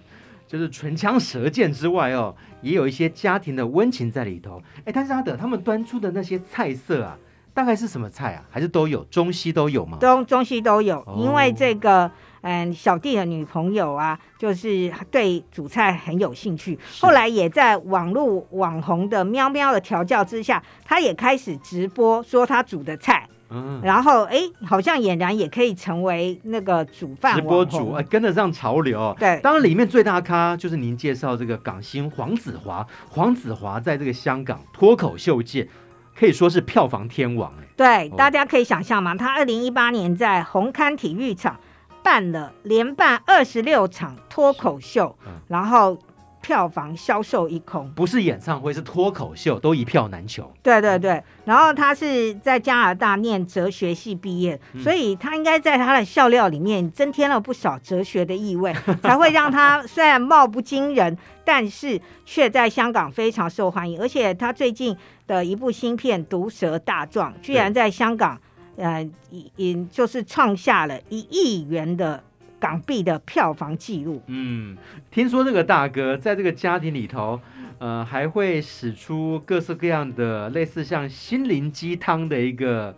[0.47, 4.63] 就是唇枪舌剑之外哦，也有一些家庭的温情在里头。
[4.85, 7.19] 哎，但是阿德他们端出的那些菜色啊，
[7.55, 8.45] 大概是什么菜啊？
[8.51, 9.99] 还是都有中西都有吗？
[10.01, 12.11] 中中西都有，哦、因为这个。
[12.43, 16.79] 嗯，小弟的女朋友啊，就是对煮菜很有兴趣。
[16.87, 23.29] 是后来也在网络网红的喵喵的调教之下，他也开始直播说他煮的菜。
[23.53, 29.15] 嗯，然后哎，好像俨然也可以成为那个煮饭直播主，哎，跟得上潮流。
[29.19, 32.87] 对，当然里面最大咖就是您介绍这个港星黄子华。
[33.09, 35.69] 黄子华在这个香港脱口秀界
[36.17, 37.53] 可以说是票房天王。
[37.61, 39.17] 哎，对，哦、大家可以想象吗？
[39.17, 41.59] 他二零一八年在红磡体育场。
[42.03, 45.99] 办了连办二十六场脱口秀，嗯、然后
[46.41, 47.91] 票房销售一空。
[47.93, 50.51] 不是演唱会，是脱口秀，都一票难求。
[50.63, 64.01] 对对对，然后他是在加拿大念哲学系毕业，嗯、所以他应该在他的笑料里面增添了不少哲学的意味， 才会让他虽然貌不惊人，但是却在香港非常受欢迎。
[64.01, 68.41] 而且他最近的一部新片《毒舌大壮》，居然在香港。
[68.77, 69.09] 呃，
[69.57, 72.23] 也就是创下了一亿元的
[72.59, 74.23] 港币的票房纪录。
[74.27, 74.77] 嗯，
[75.11, 77.41] 听说这个大哥在这个家庭里头，
[77.79, 82.95] 呃，还会使出各式各样的类似像心灵鸡汤的一个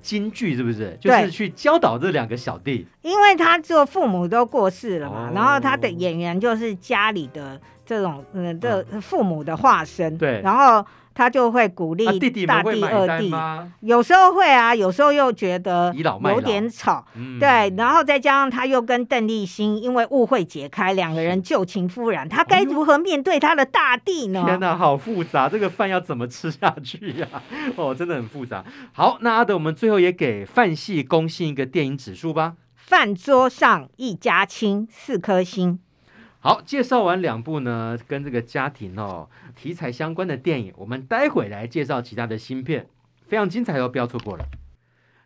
[0.00, 0.96] 金句，是不是？
[1.00, 2.86] 就是去教导这两个小弟。
[3.02, 10.18] 因为他做父母都过世了嘛，哦、然后他的演员就是家里的这种嗯的父母的化身。
[10.18, 10.84] 对，然后。
[11.20, 12.06] 他就会鼓励
[12.46, 13.30] 大弟、二弟，
[13.80, 17.04] 有时候会啊，有时候又觉得有点吵，
[17.38, 24.42] 对，然后再加上他又跟邓丽欣因为误会解开，两个人旧情复燃，他该如何面对他的大弟呢？
[24.46, 27.28] 天哪，好复杂，这个饭要怎么吃下去呀？
[27.76, 28.64] 哦，真的很复杂。
[28.92, 32.54] 好，那阿德，我们最后也给饭戏攻心一个电影指数吧。
[32.74, 35.80] 饭桌上一家亲，四颗星。
[36.42, 42.88] 好，介绍完两部呢，跟这个家庭哦题材相关的电影，我们待会来介绍其他的新片，
[43.28, 44.46] 非常精彩哦，不要错过了。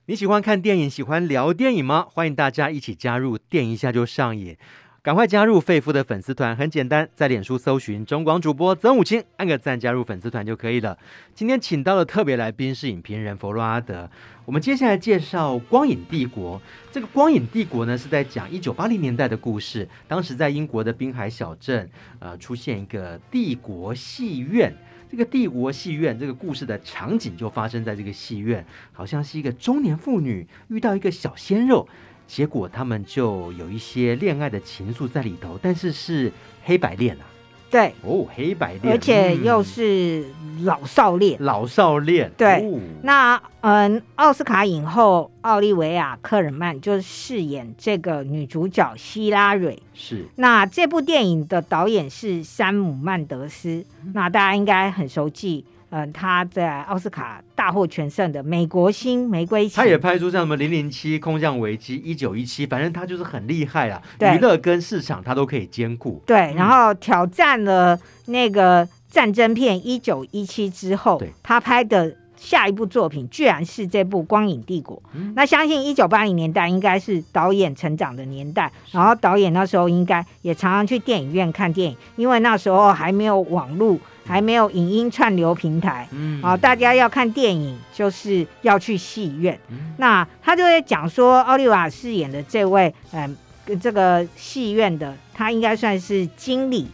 [0.07, 2.05] 你喜欢看电影，喜欢聊电影吗？
[2.11, 4.57] 欢迎大家一起加入，电一下就上瘾。
[5.05, 10.97] 赶快加入肺夫的粉丝团，很简单，在脸书搜寻中广主播曾武清，按个赞加入粉丝团就可以了。
[11.35, 14.11] 今天请到的特别来宾是影评人佛洛阿德。
[14.47, 16.59] 我们接下来介绍《光影帝国》。
[16.91, 21.87] 这个《光影帝国》呢是在讲一九八零年代的故事，当时在英国的滨海小镇，
[22.19, 24.75] 呃，出现一个帝国戏院。
[25.11, 31.87] 这个帝国戏院这个故事的场景就发生在这个戏院，好像是一个中年妇女遇到一个小鲜肉。
[32.27, 36.33] 结果他们就有一些恋爱的情愫在里头，但是是
[36.65, 37.25] 黑白恋啊。
[37.71, 40.25] 对哦，黑白恋，而且又是
[40.63, 42.31] 老少恋，嗯、老少恋。
[42.37, 49.83] 对，哦、那嗯，奥斯卡影后奥利维亚·科尔曼就是饰演这个女主角希拉蕊。
[49.93, 50.25] 是。
[50.37, 55.65] 那这部电影的导演是山姆·曼德斯，嗯、那大家应该很熟悉。
[55.97, 64.03] 嗯，他在奥斯卡大获全胜的《美国新玫瑰情》，他也拍出像什么《零零七》《空降危机》《一九一七》，反正他就是很厉害啦。
[64.19, 66.21] 娱乐跟市场他都可以兼顾。
[66.27, 74.97] 对，然后挑战了那个战争片《一九一七》之后，他拍的下一部作品居然是这部《光影帝国》。
[75.13, 75.33] 嗯。
[75.37, 83.97] 那相信一九八零年代应该是导演成长的年代，然后导演那时候应该也常常去电影院看电影，因为那时候还没有网络。
[84.27, 89.59] 还没有影音串流平台，嗯，啊，大家要看电影就是要去戏院。
[89.69, 93.37] 嗯、那他就会讲说，奥利瓦饰演的这位，嗯，
[93.81, 96.89] 这个戏院的他应该算是经理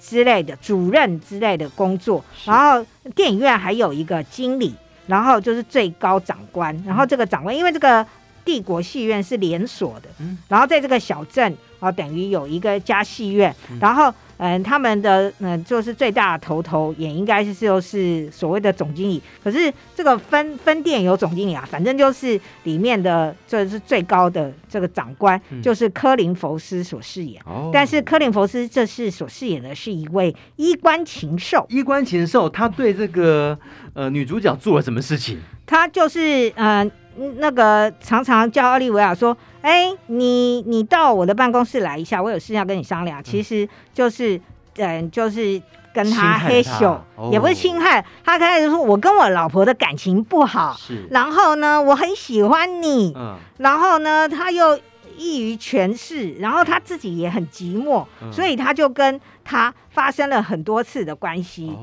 [0.00, 2.24] 之类的主任之类的工作。
[2.44, 4.72] 然后电影院还有一个经理，
[5.08, 6.80] 然后就是最高长官。
[6.86, 8.06] 然后这个长官，因为这个
[8.44, 14.14] 帝国戏院是连锁的，嗯，然后在这个小镇啊，等于有一个家戏院，然后。
[14.38, 19.22] 嗯，他们的嗯，就是最大的头头也应该是就是所谓的总经理。
[19.42, 27.40] 可是这个分分店有总经理啊，反正就是里面的这是最高的这个长官，嗯、就是柯林佛斯所饰演。
[27.46, 31.66] 哦，但是柯林佛斯这次所饰演的是一位衣冠禽兽。
[31.70, 33.58] 衣冠禽兽，他对这个
[33.94, 35.38] 呃女主角做了什么事情？
[35.64, 36.80] 他就是嗯。
[36.80, 36.90] 呃
[37.38, 44.40] 那个常常叫奥利维亚说：“哎，你你到我的办公室来一下，我有事要跟你商量。”其实就是，
[44.76, 45.60] 嗯，就是
[45.94, 46.98] 跟他黑咻，
[47.30, 48.04] 也不是侵害。
[48.24, 50.76] 他开始说：“我跟我老婆的感情不好，
[51.10, 53.36] 然后呢，我很喜欢你，嗯。
[53.58, 54.78] 然后呢，他又
[55.16, 61.76] 异于权势，然后他自己也很寂寞，所以他就跟他发生了很多次的关系。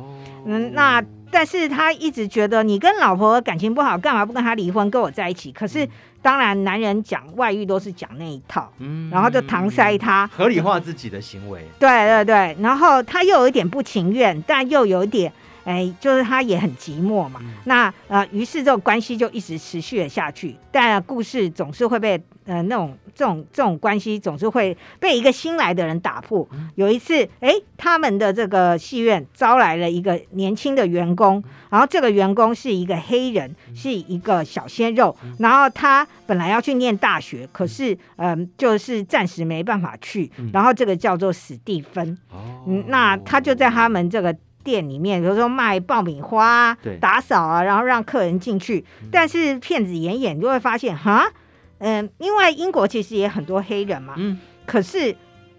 [0.45, 5.51] 嗯，那。”但是他一直觉得你跟老婆感情不好，干嘛不跟他离婚，跟我在一起？
[5.51, 5.89] 可是
[6.21, 11.65] 当然，男人讲外遇都是讲那一套，嗯，然后就搪塞他，合理化自己的行为。
[11.79, 17.39] 对对对，然后他又有一点不情愿，但又有一点，哎，就是他也很寂寞嘛。
[17.43, 20.55] 嗯、那呃，于是这种关系就一直持续了下去。
[20.71, 22.97] 但故事总是会被呃那种。
[23.15, 26.49] 这种这种关系总是会被一个新来的人打破。
[26.73, 35.15] 有一次，哎，他们的这个戏院招来了一个年轻的员工，然后这个员工是一个黑人，是一个小鲜肉。
[35.37, 40.31] 然后他本来要去念大学，可是嗯，就是暂时没办法去。
[40.51, 42.17] 然后这个叫做史蒂芬，
[42.65, 48.85] 嗯，那他就在他们这个店里面，比如说卖爆米花、打扫啊，然后让客人进去。
[49.11, 51.31] 但是骗子演演就会发现，哈。
[51.79, 55.13] 嗯，因为英国其实也很多黑人嘛，嗯，可是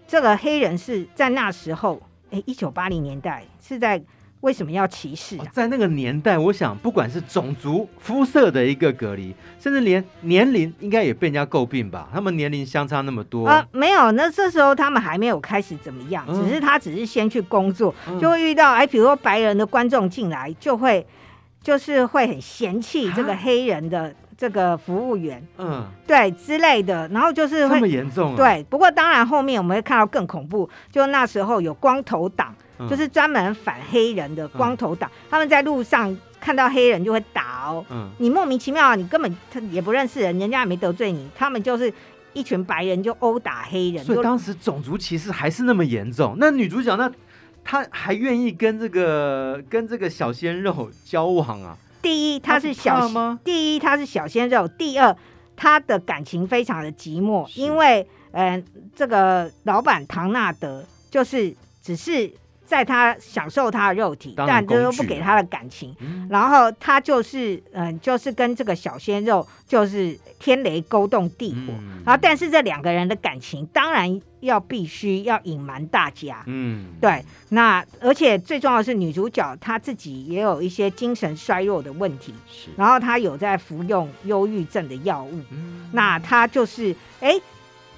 [0.07, 4.01] 这个黑人是在那时候，哎，一九八零年代是在
[4.41, 5.45] 为什么要歧视啊？
[5.51, 12.07] 在那个年代，我想不管是种族、肤色的一个隔离，甚至连年龄，应该也被人家诟病吧？
[12.13, 13.65] 他们年龄相差那么多啊？
[13.71, 21.05] 没有，那这时候他们还没有开始怎么样，嗯，只是他只是先去工作，就会遇到哎，比如说白人的观众进来，就会
[21.61, 24.13] 就是会很嫌弃这个黑人的。
[24.37, 28.35] 这个服务员，嗯，对之类的，然后就是会这么严重啊？
[28.35, 41.91] 对，不过当然后面我们会看到更恐怖，就那时候有光头党，嗯、就是专门反黑人的光头党，嗯、他们在路上看到黑人就会打哦，嗯，你莫名其妙，你根本他也不认识人，人家也没得罪你，他们就是
[42.33, 46.35] 一群白人就殴打黑人，所以当时种族歧视还是那么严重。
[46.37, 47.11] 那女主角那
[47.63, 51.75] 她还愿意跟这个跟这个小鲜肉交往啊？
[52.01, 53.39] 第一，她是小吗？
[53.43, 54.67] 第一，他是小鲜肉。
[54.67, 55.15] 第二，
[55.55, 58.63] 她的感情非常的寂寞，因为，嗯、呃，
[58.95, 62.31] 这个老板唐纳德就是只是
[62.65, 65.95] 在他享受他的肉体，但都不给他的感情。
[65.99, 71.73] 嗯、然后他就是，嗯、呃，就是跟这个小鲜肉就是天雷勾动地火。
[71.77, 76.43] 嗯、然后，但是这两个人的感情当然要必须要隐瞒大家。
[76.47, 77.23] 嗯，对。
[77.49, 82.33] 那而且最重要的是，女主角她自己也有一些精神衰弱的问题。
[82.49, 82.69] 是。
[82.75, 85.41] 然后她有在服用忧郁症的药物。
[85.51, 85.89] 嗯。
[85.93, 87.39] 那她就是，哎，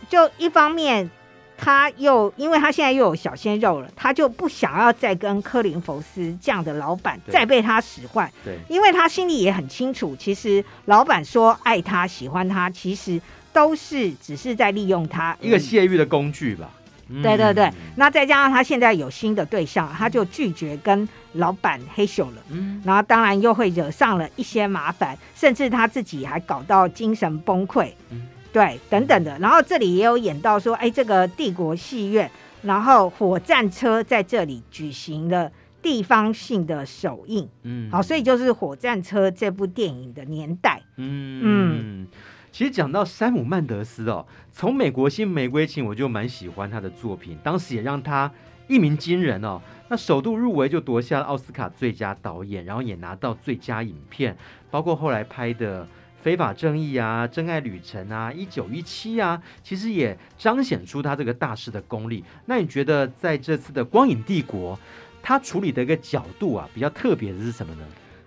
[0.09, 1.09] 就一方面。
[1.57, 8.31] 他又，因为他现在又有小鲜肉了，他就不想要再跟科林佛斯这样的老板再被他使唤。
[8.45, 13.19] 对，因为他心里也很清楚，其实老板说爱他、喜欢他，其实
[13.51, 16.69] 都是只是在利用他，一个泄欲的工具吧。
[17.09, 22.41] 嗯、对对对，那再加上他现在有新的对象，他就拒绝跟老板嘿咻了。
[22.49, 27.91] 嗯，然后当然又会惹上了一些麻烦，甚至他自己还搞到精神崩溃。
[28.11, 28.27] 嗯。
[28.53, 32.29] 对，等等的，然后这里也有演到说，哎，这个帝国戏院，
[32.63, 41.41] 然后火战车在这里举行了地方性的首映，嗯，好，所以就是火战车这部电影的年代，嗯。
[41.43, 42.07] 嗯，
[42.51, 48.31] 其实讲到山姆曼德斯哦，从《美国新玫瑰情》我就蛮喜欢他的作品，当时也让他
[48.67, 54.35] 一鸣惊人哦，那首度入围就夺下了奥斯卡最佳导演，然后也拿到最佳影片，
[54.71, 55.87] 包括后来拍的。
[56.27, 62.21] 非法正义啊，真爱旅程啊，一九一七啊，其实也彰显出他这个大师的功力。
[62.47, 64.75] 那你觉得在这次的《光影帝国》，
[65.23, 67.81] 他处理的一个角度啊，比较特别的是什么呢？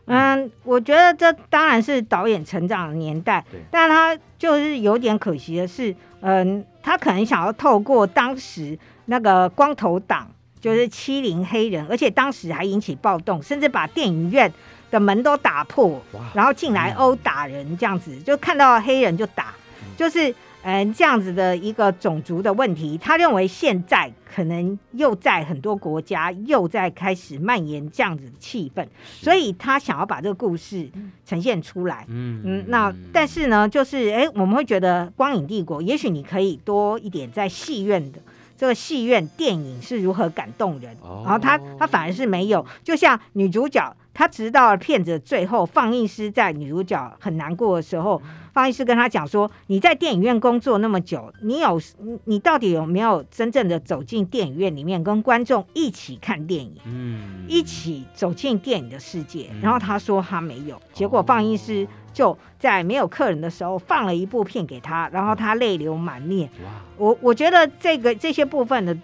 [0.06, 10.26] 嗯，我觉得这当然是导演成长的年代，对但他就是有点可惜的是，嗯，他可能想要透过当时那个光头党，
[10.58, 14.50] 就是欺凌黑人，而且当时还引起暴动，甚至把电影院。
[14.90, 16.02] 的门都打破，
[16.34, 19.54] 然后进来殴打人，这样子就看到黑人就打，
[19.96, 22.98] 就是嗯这样子的一个种族的问题。
[22.98, 30.90] 他认为现在可能又在很多国家又在开始蔓延这样子的气氛，所以他想要把这个故事
[31.24, 32.04] 呈现出来。
[32.08, 38.18] 嗯嗯，那但是呢，就是哎，我们会觉得《光影帝国》也许你可以多一点在戏院的
[38.56, 43.96] 这个戏院电影是如何感动人，然后他他反而是没有，就像女主角。
[44.12, 48.20] 他直到片子最后，放映师在女主角很难过的时候，
[48.52, 51.80] 放映师跟他讲说：“你在电影院工作那么久，你有
[52.24, 66.50] 你到底有没有真正的走进电影院里面，跟观众一起看电影，嗯，一起走进电影的世界？”然后他说他没有，结果放映师就在没有客人的时候放了一部片给他，然后他泪流满面。
[66.96, 68.96] 我我觉得这个这些部分的。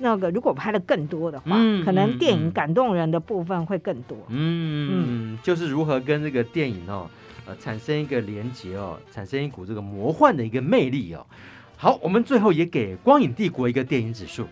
[0.00, 4.16] 那个如果拍的更多的话，嗯、可能电影感动人的部分会更多。
[4.28, 7.08] 嗯，嗯就是如何跟这个电影哦，
[7.46, 11.24] 呃，产生一个连结哦，产生一股这个魔幻的一个魅力哦。
[11.76, 14.46] 好，我们最后也给《光影帝国》一个电影指数：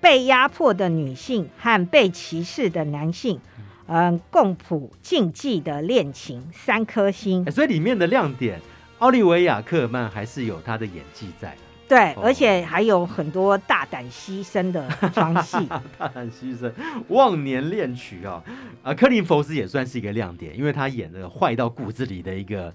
[0.00, 3.38] 被压迫的女性和被歧视的男性，
[3.86, 7.50] 嗯、呃，共谱禁忌的恋情，三颗星。
[7.50, 8.60] 所以里面的亮点，
[8.98, 11.56] 奥利维亚·科尔曼还是有他的演技在。
[11.86, 15.56] 对，而且还有很多大胆牺牲的床戏，
[15.98, 16.72] 大胆牺牲，
[17.08, 18.42] 忘年恋曲啊，
[18.82, 22.72] 啊，柯林佛斯也算是一个亮点，因为他演的坏到骨子里的一个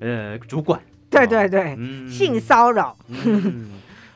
[0.00, 0.80] 呃主管，
[1.10, 2.96] 对对对，嗯、性骚扰。
[3.08, 3.72] 嗯、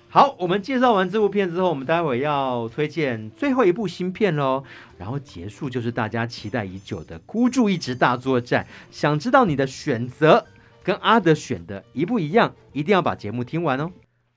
[0.09, 4.65] 好，我们介绍完这部片之后，我们待会要推荐最后一部新片喽，
[4.97, 8.67] 然后结束就是大家期待已久的孤注一掷大作战。
[8.91, 10.47] 想知道你的选择
[10.83, 13.91] 跟阿德选的一不一样，一定要把节目听完哦。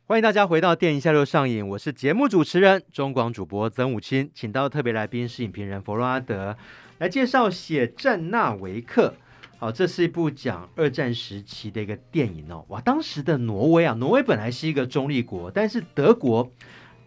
[0.06, 6.58] 欢迎大家回到电影下就上瘾，我是节目主持人中广主播曾武清，请到特别来宾是影评人弗洛阿德
[6.98, 9.16] 来介绍《血战纳维克》。
[9.58, 12.66] 好，这是一部讲二战时期的一个电影哦。
[12.68, 16.52] 哇，当时的挪威啊，挪威本来是一个中立国，但是德国，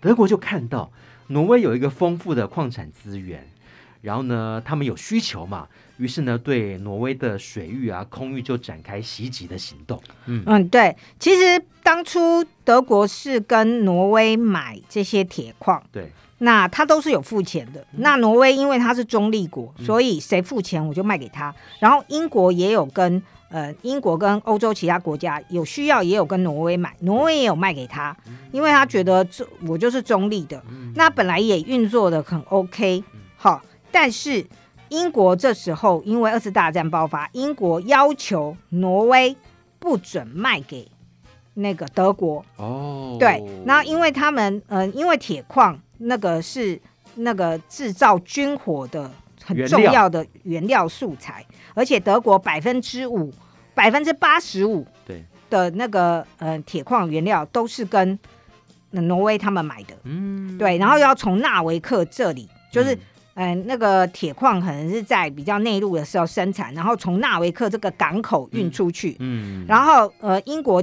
[0.01, 0.91] 德国就看到
[1.27, 3.47] 挪威有一个丰富的矿产资源，
[4.01, 5.69] 然后呢，他们有需求嘛。
[5.99, 9.99] 于是呢，对挪威的水域啊、空域就展开袭击的行动。
[10.27, 17.81] 嗯嗯，对，其实当初德国是跟挪威买这些铁矿，对，那他都是有付钱的。
[17.93, 21.49] 嗯、那挪威因为他是中立国，所以谁付钱我就卖给他。
[21.49, 30.63] 嗯、然后英国也有跟呃英国跟欧洲其他国家有需要，也有跟挪威买，挪威也有卖给他，嗯、因为他觉得这我就是中立的。
[30.69, 33.03] 嗯、那本来也运作的很 OK，
[33.37, 34.45] 好，但是。
[34.97, 39.37] 英国这时候因为二次大战爆发，英国要求挪威
[39.79, 40.91] 不准卖给
[41.55, 42.45] 那个德国。
[42.57, 46.81] 哦，对，然后因为他们，嗯、呃，因为铁矿那个是
[47.17, 49.11] 那个制造军火的
[49.45, 51.45] 很重要的原料素材，
[51.75, 53.31] 而且德国百分之五、
[53.75, 58.19] 百分之八十五对的那个呃铁矿原料都是跟
[58.91, 59.95] 挪威他们买的。
[60.05, 62.49] 嗯，对，然后要从纳维克这里。
[62.73, 62.99] 就是嗯、
[63.37, 70.83] 呃、那个铁矿可能是在比较内陆的时候生产，然后从纳维克这个港口运出去，嗯，嗯然后呃英国。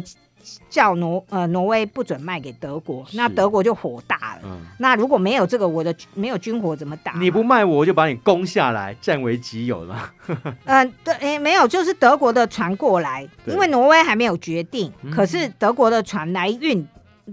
[0.70, 4.42] 叫挪呃挪威不准卖给德国，那德国就火大了。
[4.44, 7.14] 嗯，那如果没有这个，我的没有军火怎么打？
[7.14, 10.12] 你不卖我，我就把你攻下来，占为己有了。
[10.28, 10.38] 嗯、
[10.68, 16.86] 呃，对，哎，没有，就是德国的船过来，因为挪威还没有决定，嗯、可是德国的船来运。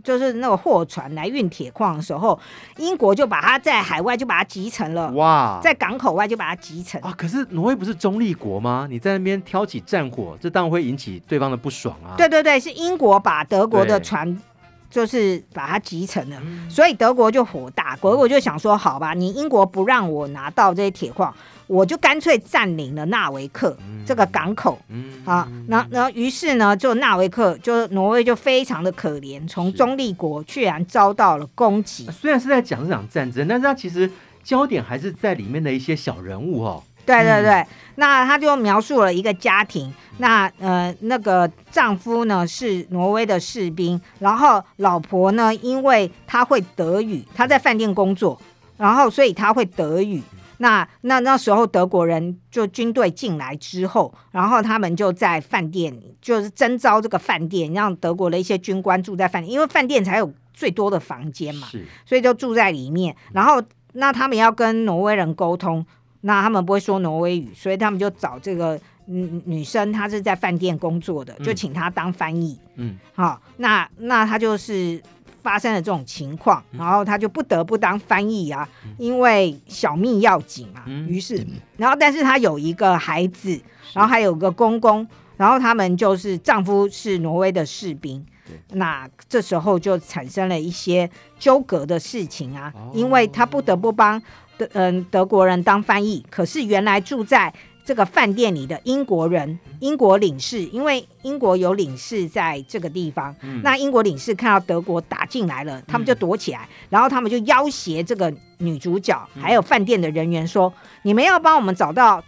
[0.04, 2.38] 就是那个货船来运铁矿的时候，
[2.76, 5.10] 英国就把它在海外就把它集成了。
[5.12, 7.12] 哇，在港口外就把它集成啊！
[7.16, 8.86] 可是挪威不是中立国吗？
[8.88, 12.14] 你在那边挑起战火，这当然会引起对方的不爽啊。
[12.16, 14.40] 对对对，是英国把德国的船
[14.88, 21.34] 就是把它集成了，所以德国就火大，德国就想说：好吧，你英国不让我拿到这些铁矿。
[21.70, 32.08] 我就干脆占领了纳维克这个港口，嗯，好，然后然后于是呢，就纳维克就挪威就非常的可怜，从中立国居然遭到了攻击。
[32.10, 34.10] 虽然是在讲这场战争，但是他其实
[34.42, 36.82] 焦点还是在里面的一些小人物哦。
[37.06, 48.36] 对对对，嗯、那他就描述了一个家庭，那呃那个丈夫呢是挪威的士兵，然后老婆呢因为她会德语，她在饭店工作，
[48.76, 50.20] 然后所以她会德语。
[50.62, 63.16] 那那那时候德国人就军队进来之后，然后他们就在饭店，就是征召这个饭店，让德国的一些军官住在饭店，因为饭店才有最多的房间嘛，是所以就住在里面。
[63.32, 63.62] 然后
[63.94, 65.84] 那他们要跟挪威人沟通，
[66.20, 72.58] 那他们不会说挪威语，所以他们就找这个女女生，她是在饭店工作的，就请她当翻译。
[72.74, 75.02] 嗯，好，那那她就是。
[75.42, 78.68] 发生了这种情况，然后他就不得不当翻译啊，
[78.98, 80.84] 因为小命要紧啊。
[81.08, 83.60] 于是，然后但是他有一个孩子，
[83.92, 88.24] 然后还有个公公，然后他们就是丈夫是挪威的士兵，
[88.72, 94.20] 那这时候就产生了一些纠葛的事情啊，因为他不得不帮
[94.56, 97.52] 德嗯德国人当翻译，可是原来住在。
[97.90, 112.22] 这个饭店里的英国人、英国领事，因为英国有领事在这个地方，嗯、那英国领事看到德国打进来了，他们就躲起来，嗯、然后他们就要挟这个女主角，还有饭店的人员说：“嗯、你们要帮我们找到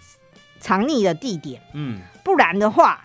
[0.59, 3.01] 藏匿的地点，嗯，不然的话。”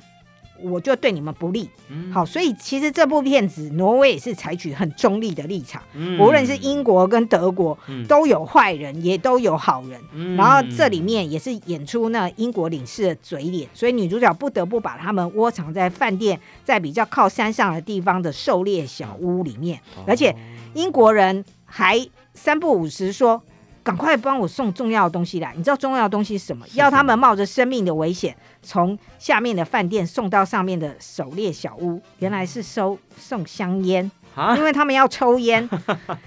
[0.62, 20.36] 我就对你们不利，嗯、好，所以其实这部片子挪威也是采取很中立的立场，嗯、无论是英国跟德国、嗯、都有坏人，也都有好人，嗯、然后这里面也是演出那英国领事的嘴脸，所以女主角不得不把他们窝藏在饭店，在比较靠山上的地方的狩猎小屋里面，哦、而且
[20.74, 23.42] 英国人还三不五时说。
[23.88, 25.54] 赶快帮我送重要的东西来！
[25.56, 26.66] 你知道重要的东西是什么？
[26.74, 32.02] 要他们冒着生命的危险，从下面的饭店送到上面的狩猎小屋。
[32.20, 34.27] 原来是收送香烟，蛤
[34.58, 35.68] 因为他们要抽烟。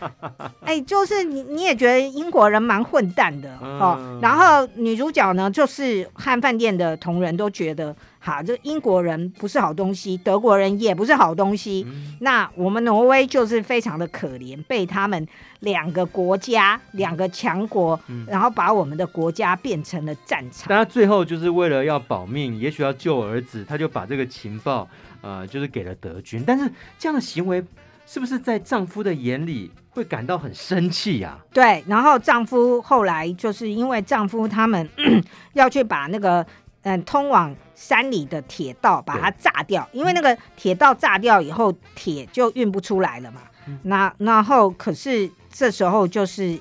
[0.62, 4.18] 哎、欸，就是你你也觉得英国人蛮混蛋的、嗯、哦。
[4.22, 7.94] 然后女主角呢，就是和饭店的同仁都觉得。
[8.22, 11.86] 好，这英国人不是好东西，德国人也不是好东西。
[11.88, 15.26] 嗯、那我们挪威就是非常的可怜，被他们
[15.60, 20.66] 两个国家、两个强国，嗯、然后把我们的国家变成了战场。
[20.68, 24.86] 但他最后就是为了要保命，也许要救儿子，他就把这个情报，
[25.22, 26.44] 呃，就是给了德军。
[26.46, 27.64] 但是这样的行为，
[28.12, 31.46] 是不是在丈夫的眼里会感到很生气呀、啊？
[31.52, 34.88] 对，然后丈夫后来就是因为丈夫他们
[35.54, 36.44] 要去把那个。
[36.82, 43.42] 嗯，通往山里的铁道把它炸掉，因为那个铁道炸掉以后，铁就运不出来了嘛。
[43.66, 46.58] 嗯、那然后可是这时候就是，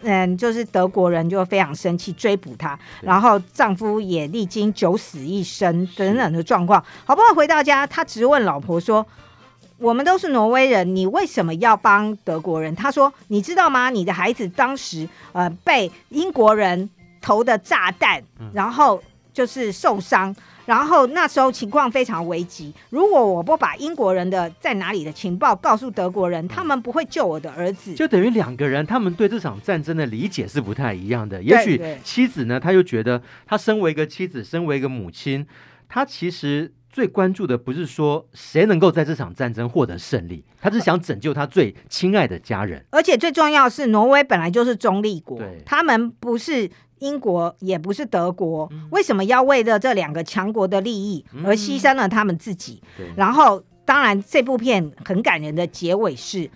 [0.00, 9.06] 嗯，就是德国人就非常生气，追捕她，然后丈夫也历经九死一生等等的状况，好不容易回到家，他直问老婆说
[9.82, 13.90] ：“我们都是挪威人，你为什么要帮德国人？”他说：“你知道吗？
[13.90, 16.88] 你的孩子当时呃被英国人
[17.20, 19.02] 投的炸弹，嗯、然后。”
[19.34, 22.70] 就是受伤，然后那时候情况非常危急。
[22.90, 27.94] 如果我不把英国人的在哪里的情报告诉德国人，他们不会救我的儿子。
[27.94, 31.42] 就等于两个人，他们对这场战争的理解是不太一样的。
[31.42, 35.46] 也许妻子呢，他就觉得，他身为一个妻子，身为一个母亲，
[35.88, 42.84] 他其实最关注的不是说谁能够在这场战争获得胜利，他是想拯救他最亲爱的家人。
[42.90, 46.70] 而且最重要的是，挪威本来就是中立国，他们不是。
[47.02, 52.80] 英国也不是德国，为什么要为了这两个强国的利益而牺牲了他们自己？
[53.00, 56.48] 嗯、然后，当然，这部片很感人的结尾是，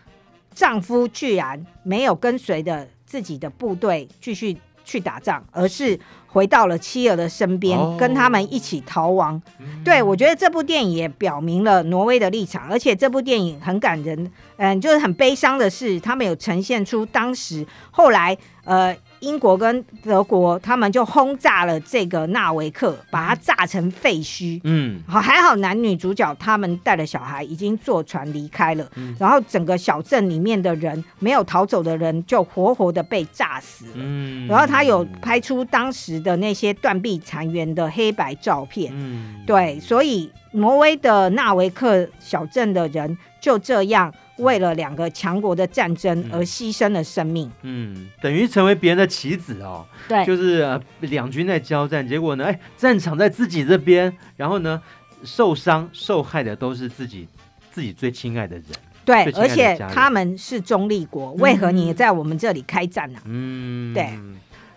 [0.54, 5.98] 丈夫居然没有跟随着自己的部队继续去打仗，而是
[6.36, 9.40] 回到了妻儿的身边，哦、跟他们一起逃亡。
[9.58, 14.30] 嗯、对，我觉得这部电影也表明了挪威的立场，而且这部电影很感人。
[14.58, 18.94] 嗯，就是很悲伤的是，他们有呈现出当时后来呃。
[19.20, 24.60] 英国跟德国，他们就轰炸了这个纳维克，把它炸成废墟。
[24.64, 28.86] 嗯，好，还好男女主角他们带了小孩已经坐船离开了。
[28.96, 33.92] 嗯，然后整个小镇里面的人没有逃走的人就活活的被炸死了。
[33.96, 38.92] 嗯，然后他有拍出当时的那些断壁残垣的黑白照片。
[38.94, 44.12] 嗯，对，所以挪威的纳维克小镇的人就这样。
[44.38, 49.86] 为了两个强国的战争而牺牲了生命，嗯，嗯，等于成为别人的棋子哦。
[50.06, 54.80] 对，就是、呃、两军在交战，结果呢，哎，战场在自己这边，然后呢，
[55.24, 57.26] 受伤受害的都是自己
[57.72, 58.64] 自己最亲爱的人。
[59.06, 63.22] 对，而且他们是中立国，嗯、为何你在我们这里开战呢、啊？
[63.24, 64.10] 嗯，对。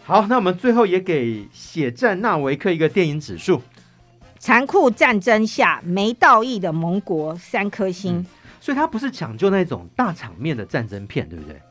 [0.03, 3.61] 好，那我们最后也给《血战纳维克》一个电影指数：
[4.39, 8.17] 残酷战争下没道义的盟国三颗星。
[8.19, 8.25] 嗯
[8.61, 11.61] 所以它不是抢救那种大场面的战争片，对不对？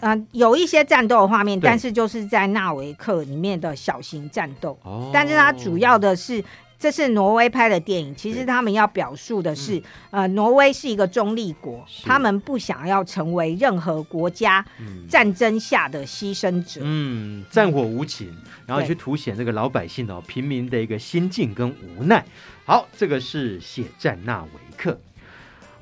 [0.00, 4.76] 嗯、呃，有一些战斗的画面，但是就是在纳维克里面的小型战斗。
[4.82, 5.10] 哦。
[5.12, 6.42] 但是它主要的是，
[6.76, 8.12] 这是挪威拍的电影。
[8.16, 9.80] 其实他们要表述的是，
[10.10, 14.64] 呃，挪威是一个中立国，他们不想要成为任何国家
[15.08, 16.80] 战争下的牺牲者。
[16.82, 18.36] 嗯，战火无情，
[18.66, 22.24] 然后去凸显这个老百姓哦，平民的一个心境跟无奈。
[22.64, 24.90] 好，这个是《血战纳维克》。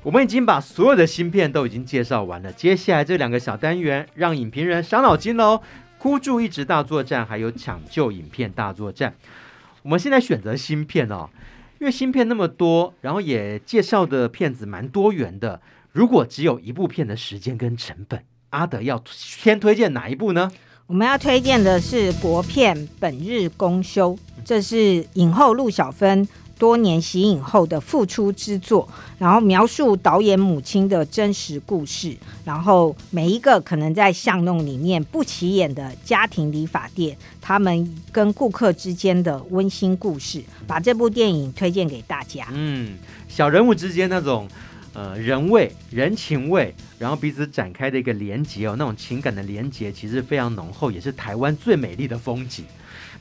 [0.03, 5.61] 我们已经把所有的新片都已经介绍完了，接下来这两个小单元让影评人伤脑筋喽！
[5.99, 9.13] 孤注一掷大作战，还有抢救影片大作战。
[9.83, 11.29] 我们现在选择新片哦，
[11.79, 15.61] 因为新片那么多，然后也介绍的片子蛮多元的。
[15.91, 20.51] 如果只有一部片的时间跟成本，阿德要先推荐哪一部呢？
[20.87, 26.27] 我们要推荐的是国片《本日公休》，这是影后陆小芬。
[26.61, 28.87] 多年息影后的复出之作，
[29.17, 42.47] 然后描述导演母亲的真实故事，然后每一个可能在巷弄里面不起眼的家庭理发店，他们跟顾客之间的温馨故事，把这部电影推荐给大家。
[42.53, 42.95] 嗯，
[43.27, 44.47] 小人物之间那种
[44.93, 52.63] 呃人味、人情味，然后彼此展开的一个连结哦，那种情感的连结其实非常浓厚，也是台湾最美丽的风景。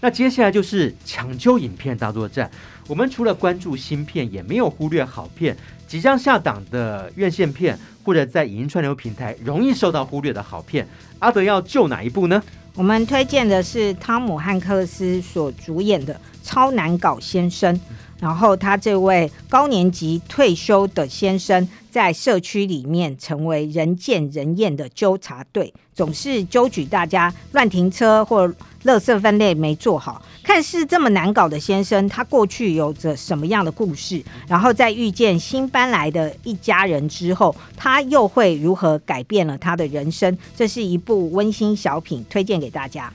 [0.01, 2.51] 那接下来就是抢救影片大作战。
[2.87, 5.57] 我们除了关注新片，也没有忽略好片。
[5.87, 10.87] 即将下档的院线片，或者在影音串流平台容易受到忽略的好片，
[11.19, 12.41] 阿德要救哪一部呢？
[12.75, 16.15] 我们推荐的是汤姆汉克斯所主演的
[16.45, 17.75] 《超难搞先生》。
[18.21, 28.53] 然后他这位高年级退休的先生，在社区里面成为人见人厌的纠察队，总是纠举大家乱停车或
[28.85, 30.23] 垃圾分类没做好。
[30.43, 34.23] 看似这么难搞的先生，他过去有着什么样的故事？
[34.49, 40.37] 然后在遇见新搬来的一家人之后，他又会如何改变了他的人生？
[40.57, 43.13] 这是一部温馨小品，推荐给大家。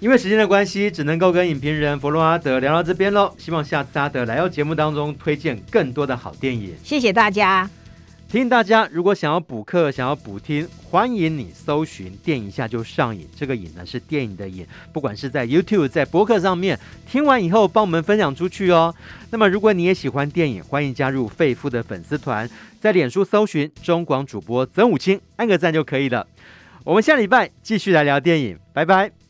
[0.00, 3.32] 因为时间的关系，只能够跟影评人弗洛阿德聊到这边喽。
[3.38, 6.74] 希望下次阿德来到节目当中推荐更多的好电影。
[6.82, 7.70] 谢谢大家。
[8.32, 13.28] 提醒大家，如果想要补课、想要补听，欢迎你搜寻“电影下就上瘾”。
[13.36, 18.94] 这个“瘾”呢是电影的“瘾”，不管是在 YouTube、在博客上面听完以后，帮我们分享出去哦。
[19.28, 22.48] 那么，如果你也喜欢电影，欢迎加入肺夫的粉丝团，
[22.80, 26.26] 在脸书搜寻中广主播曾武清，按个赞就可以了。
[26.84, 29.21] 我们下礼拜继续来聊电影，拜拜。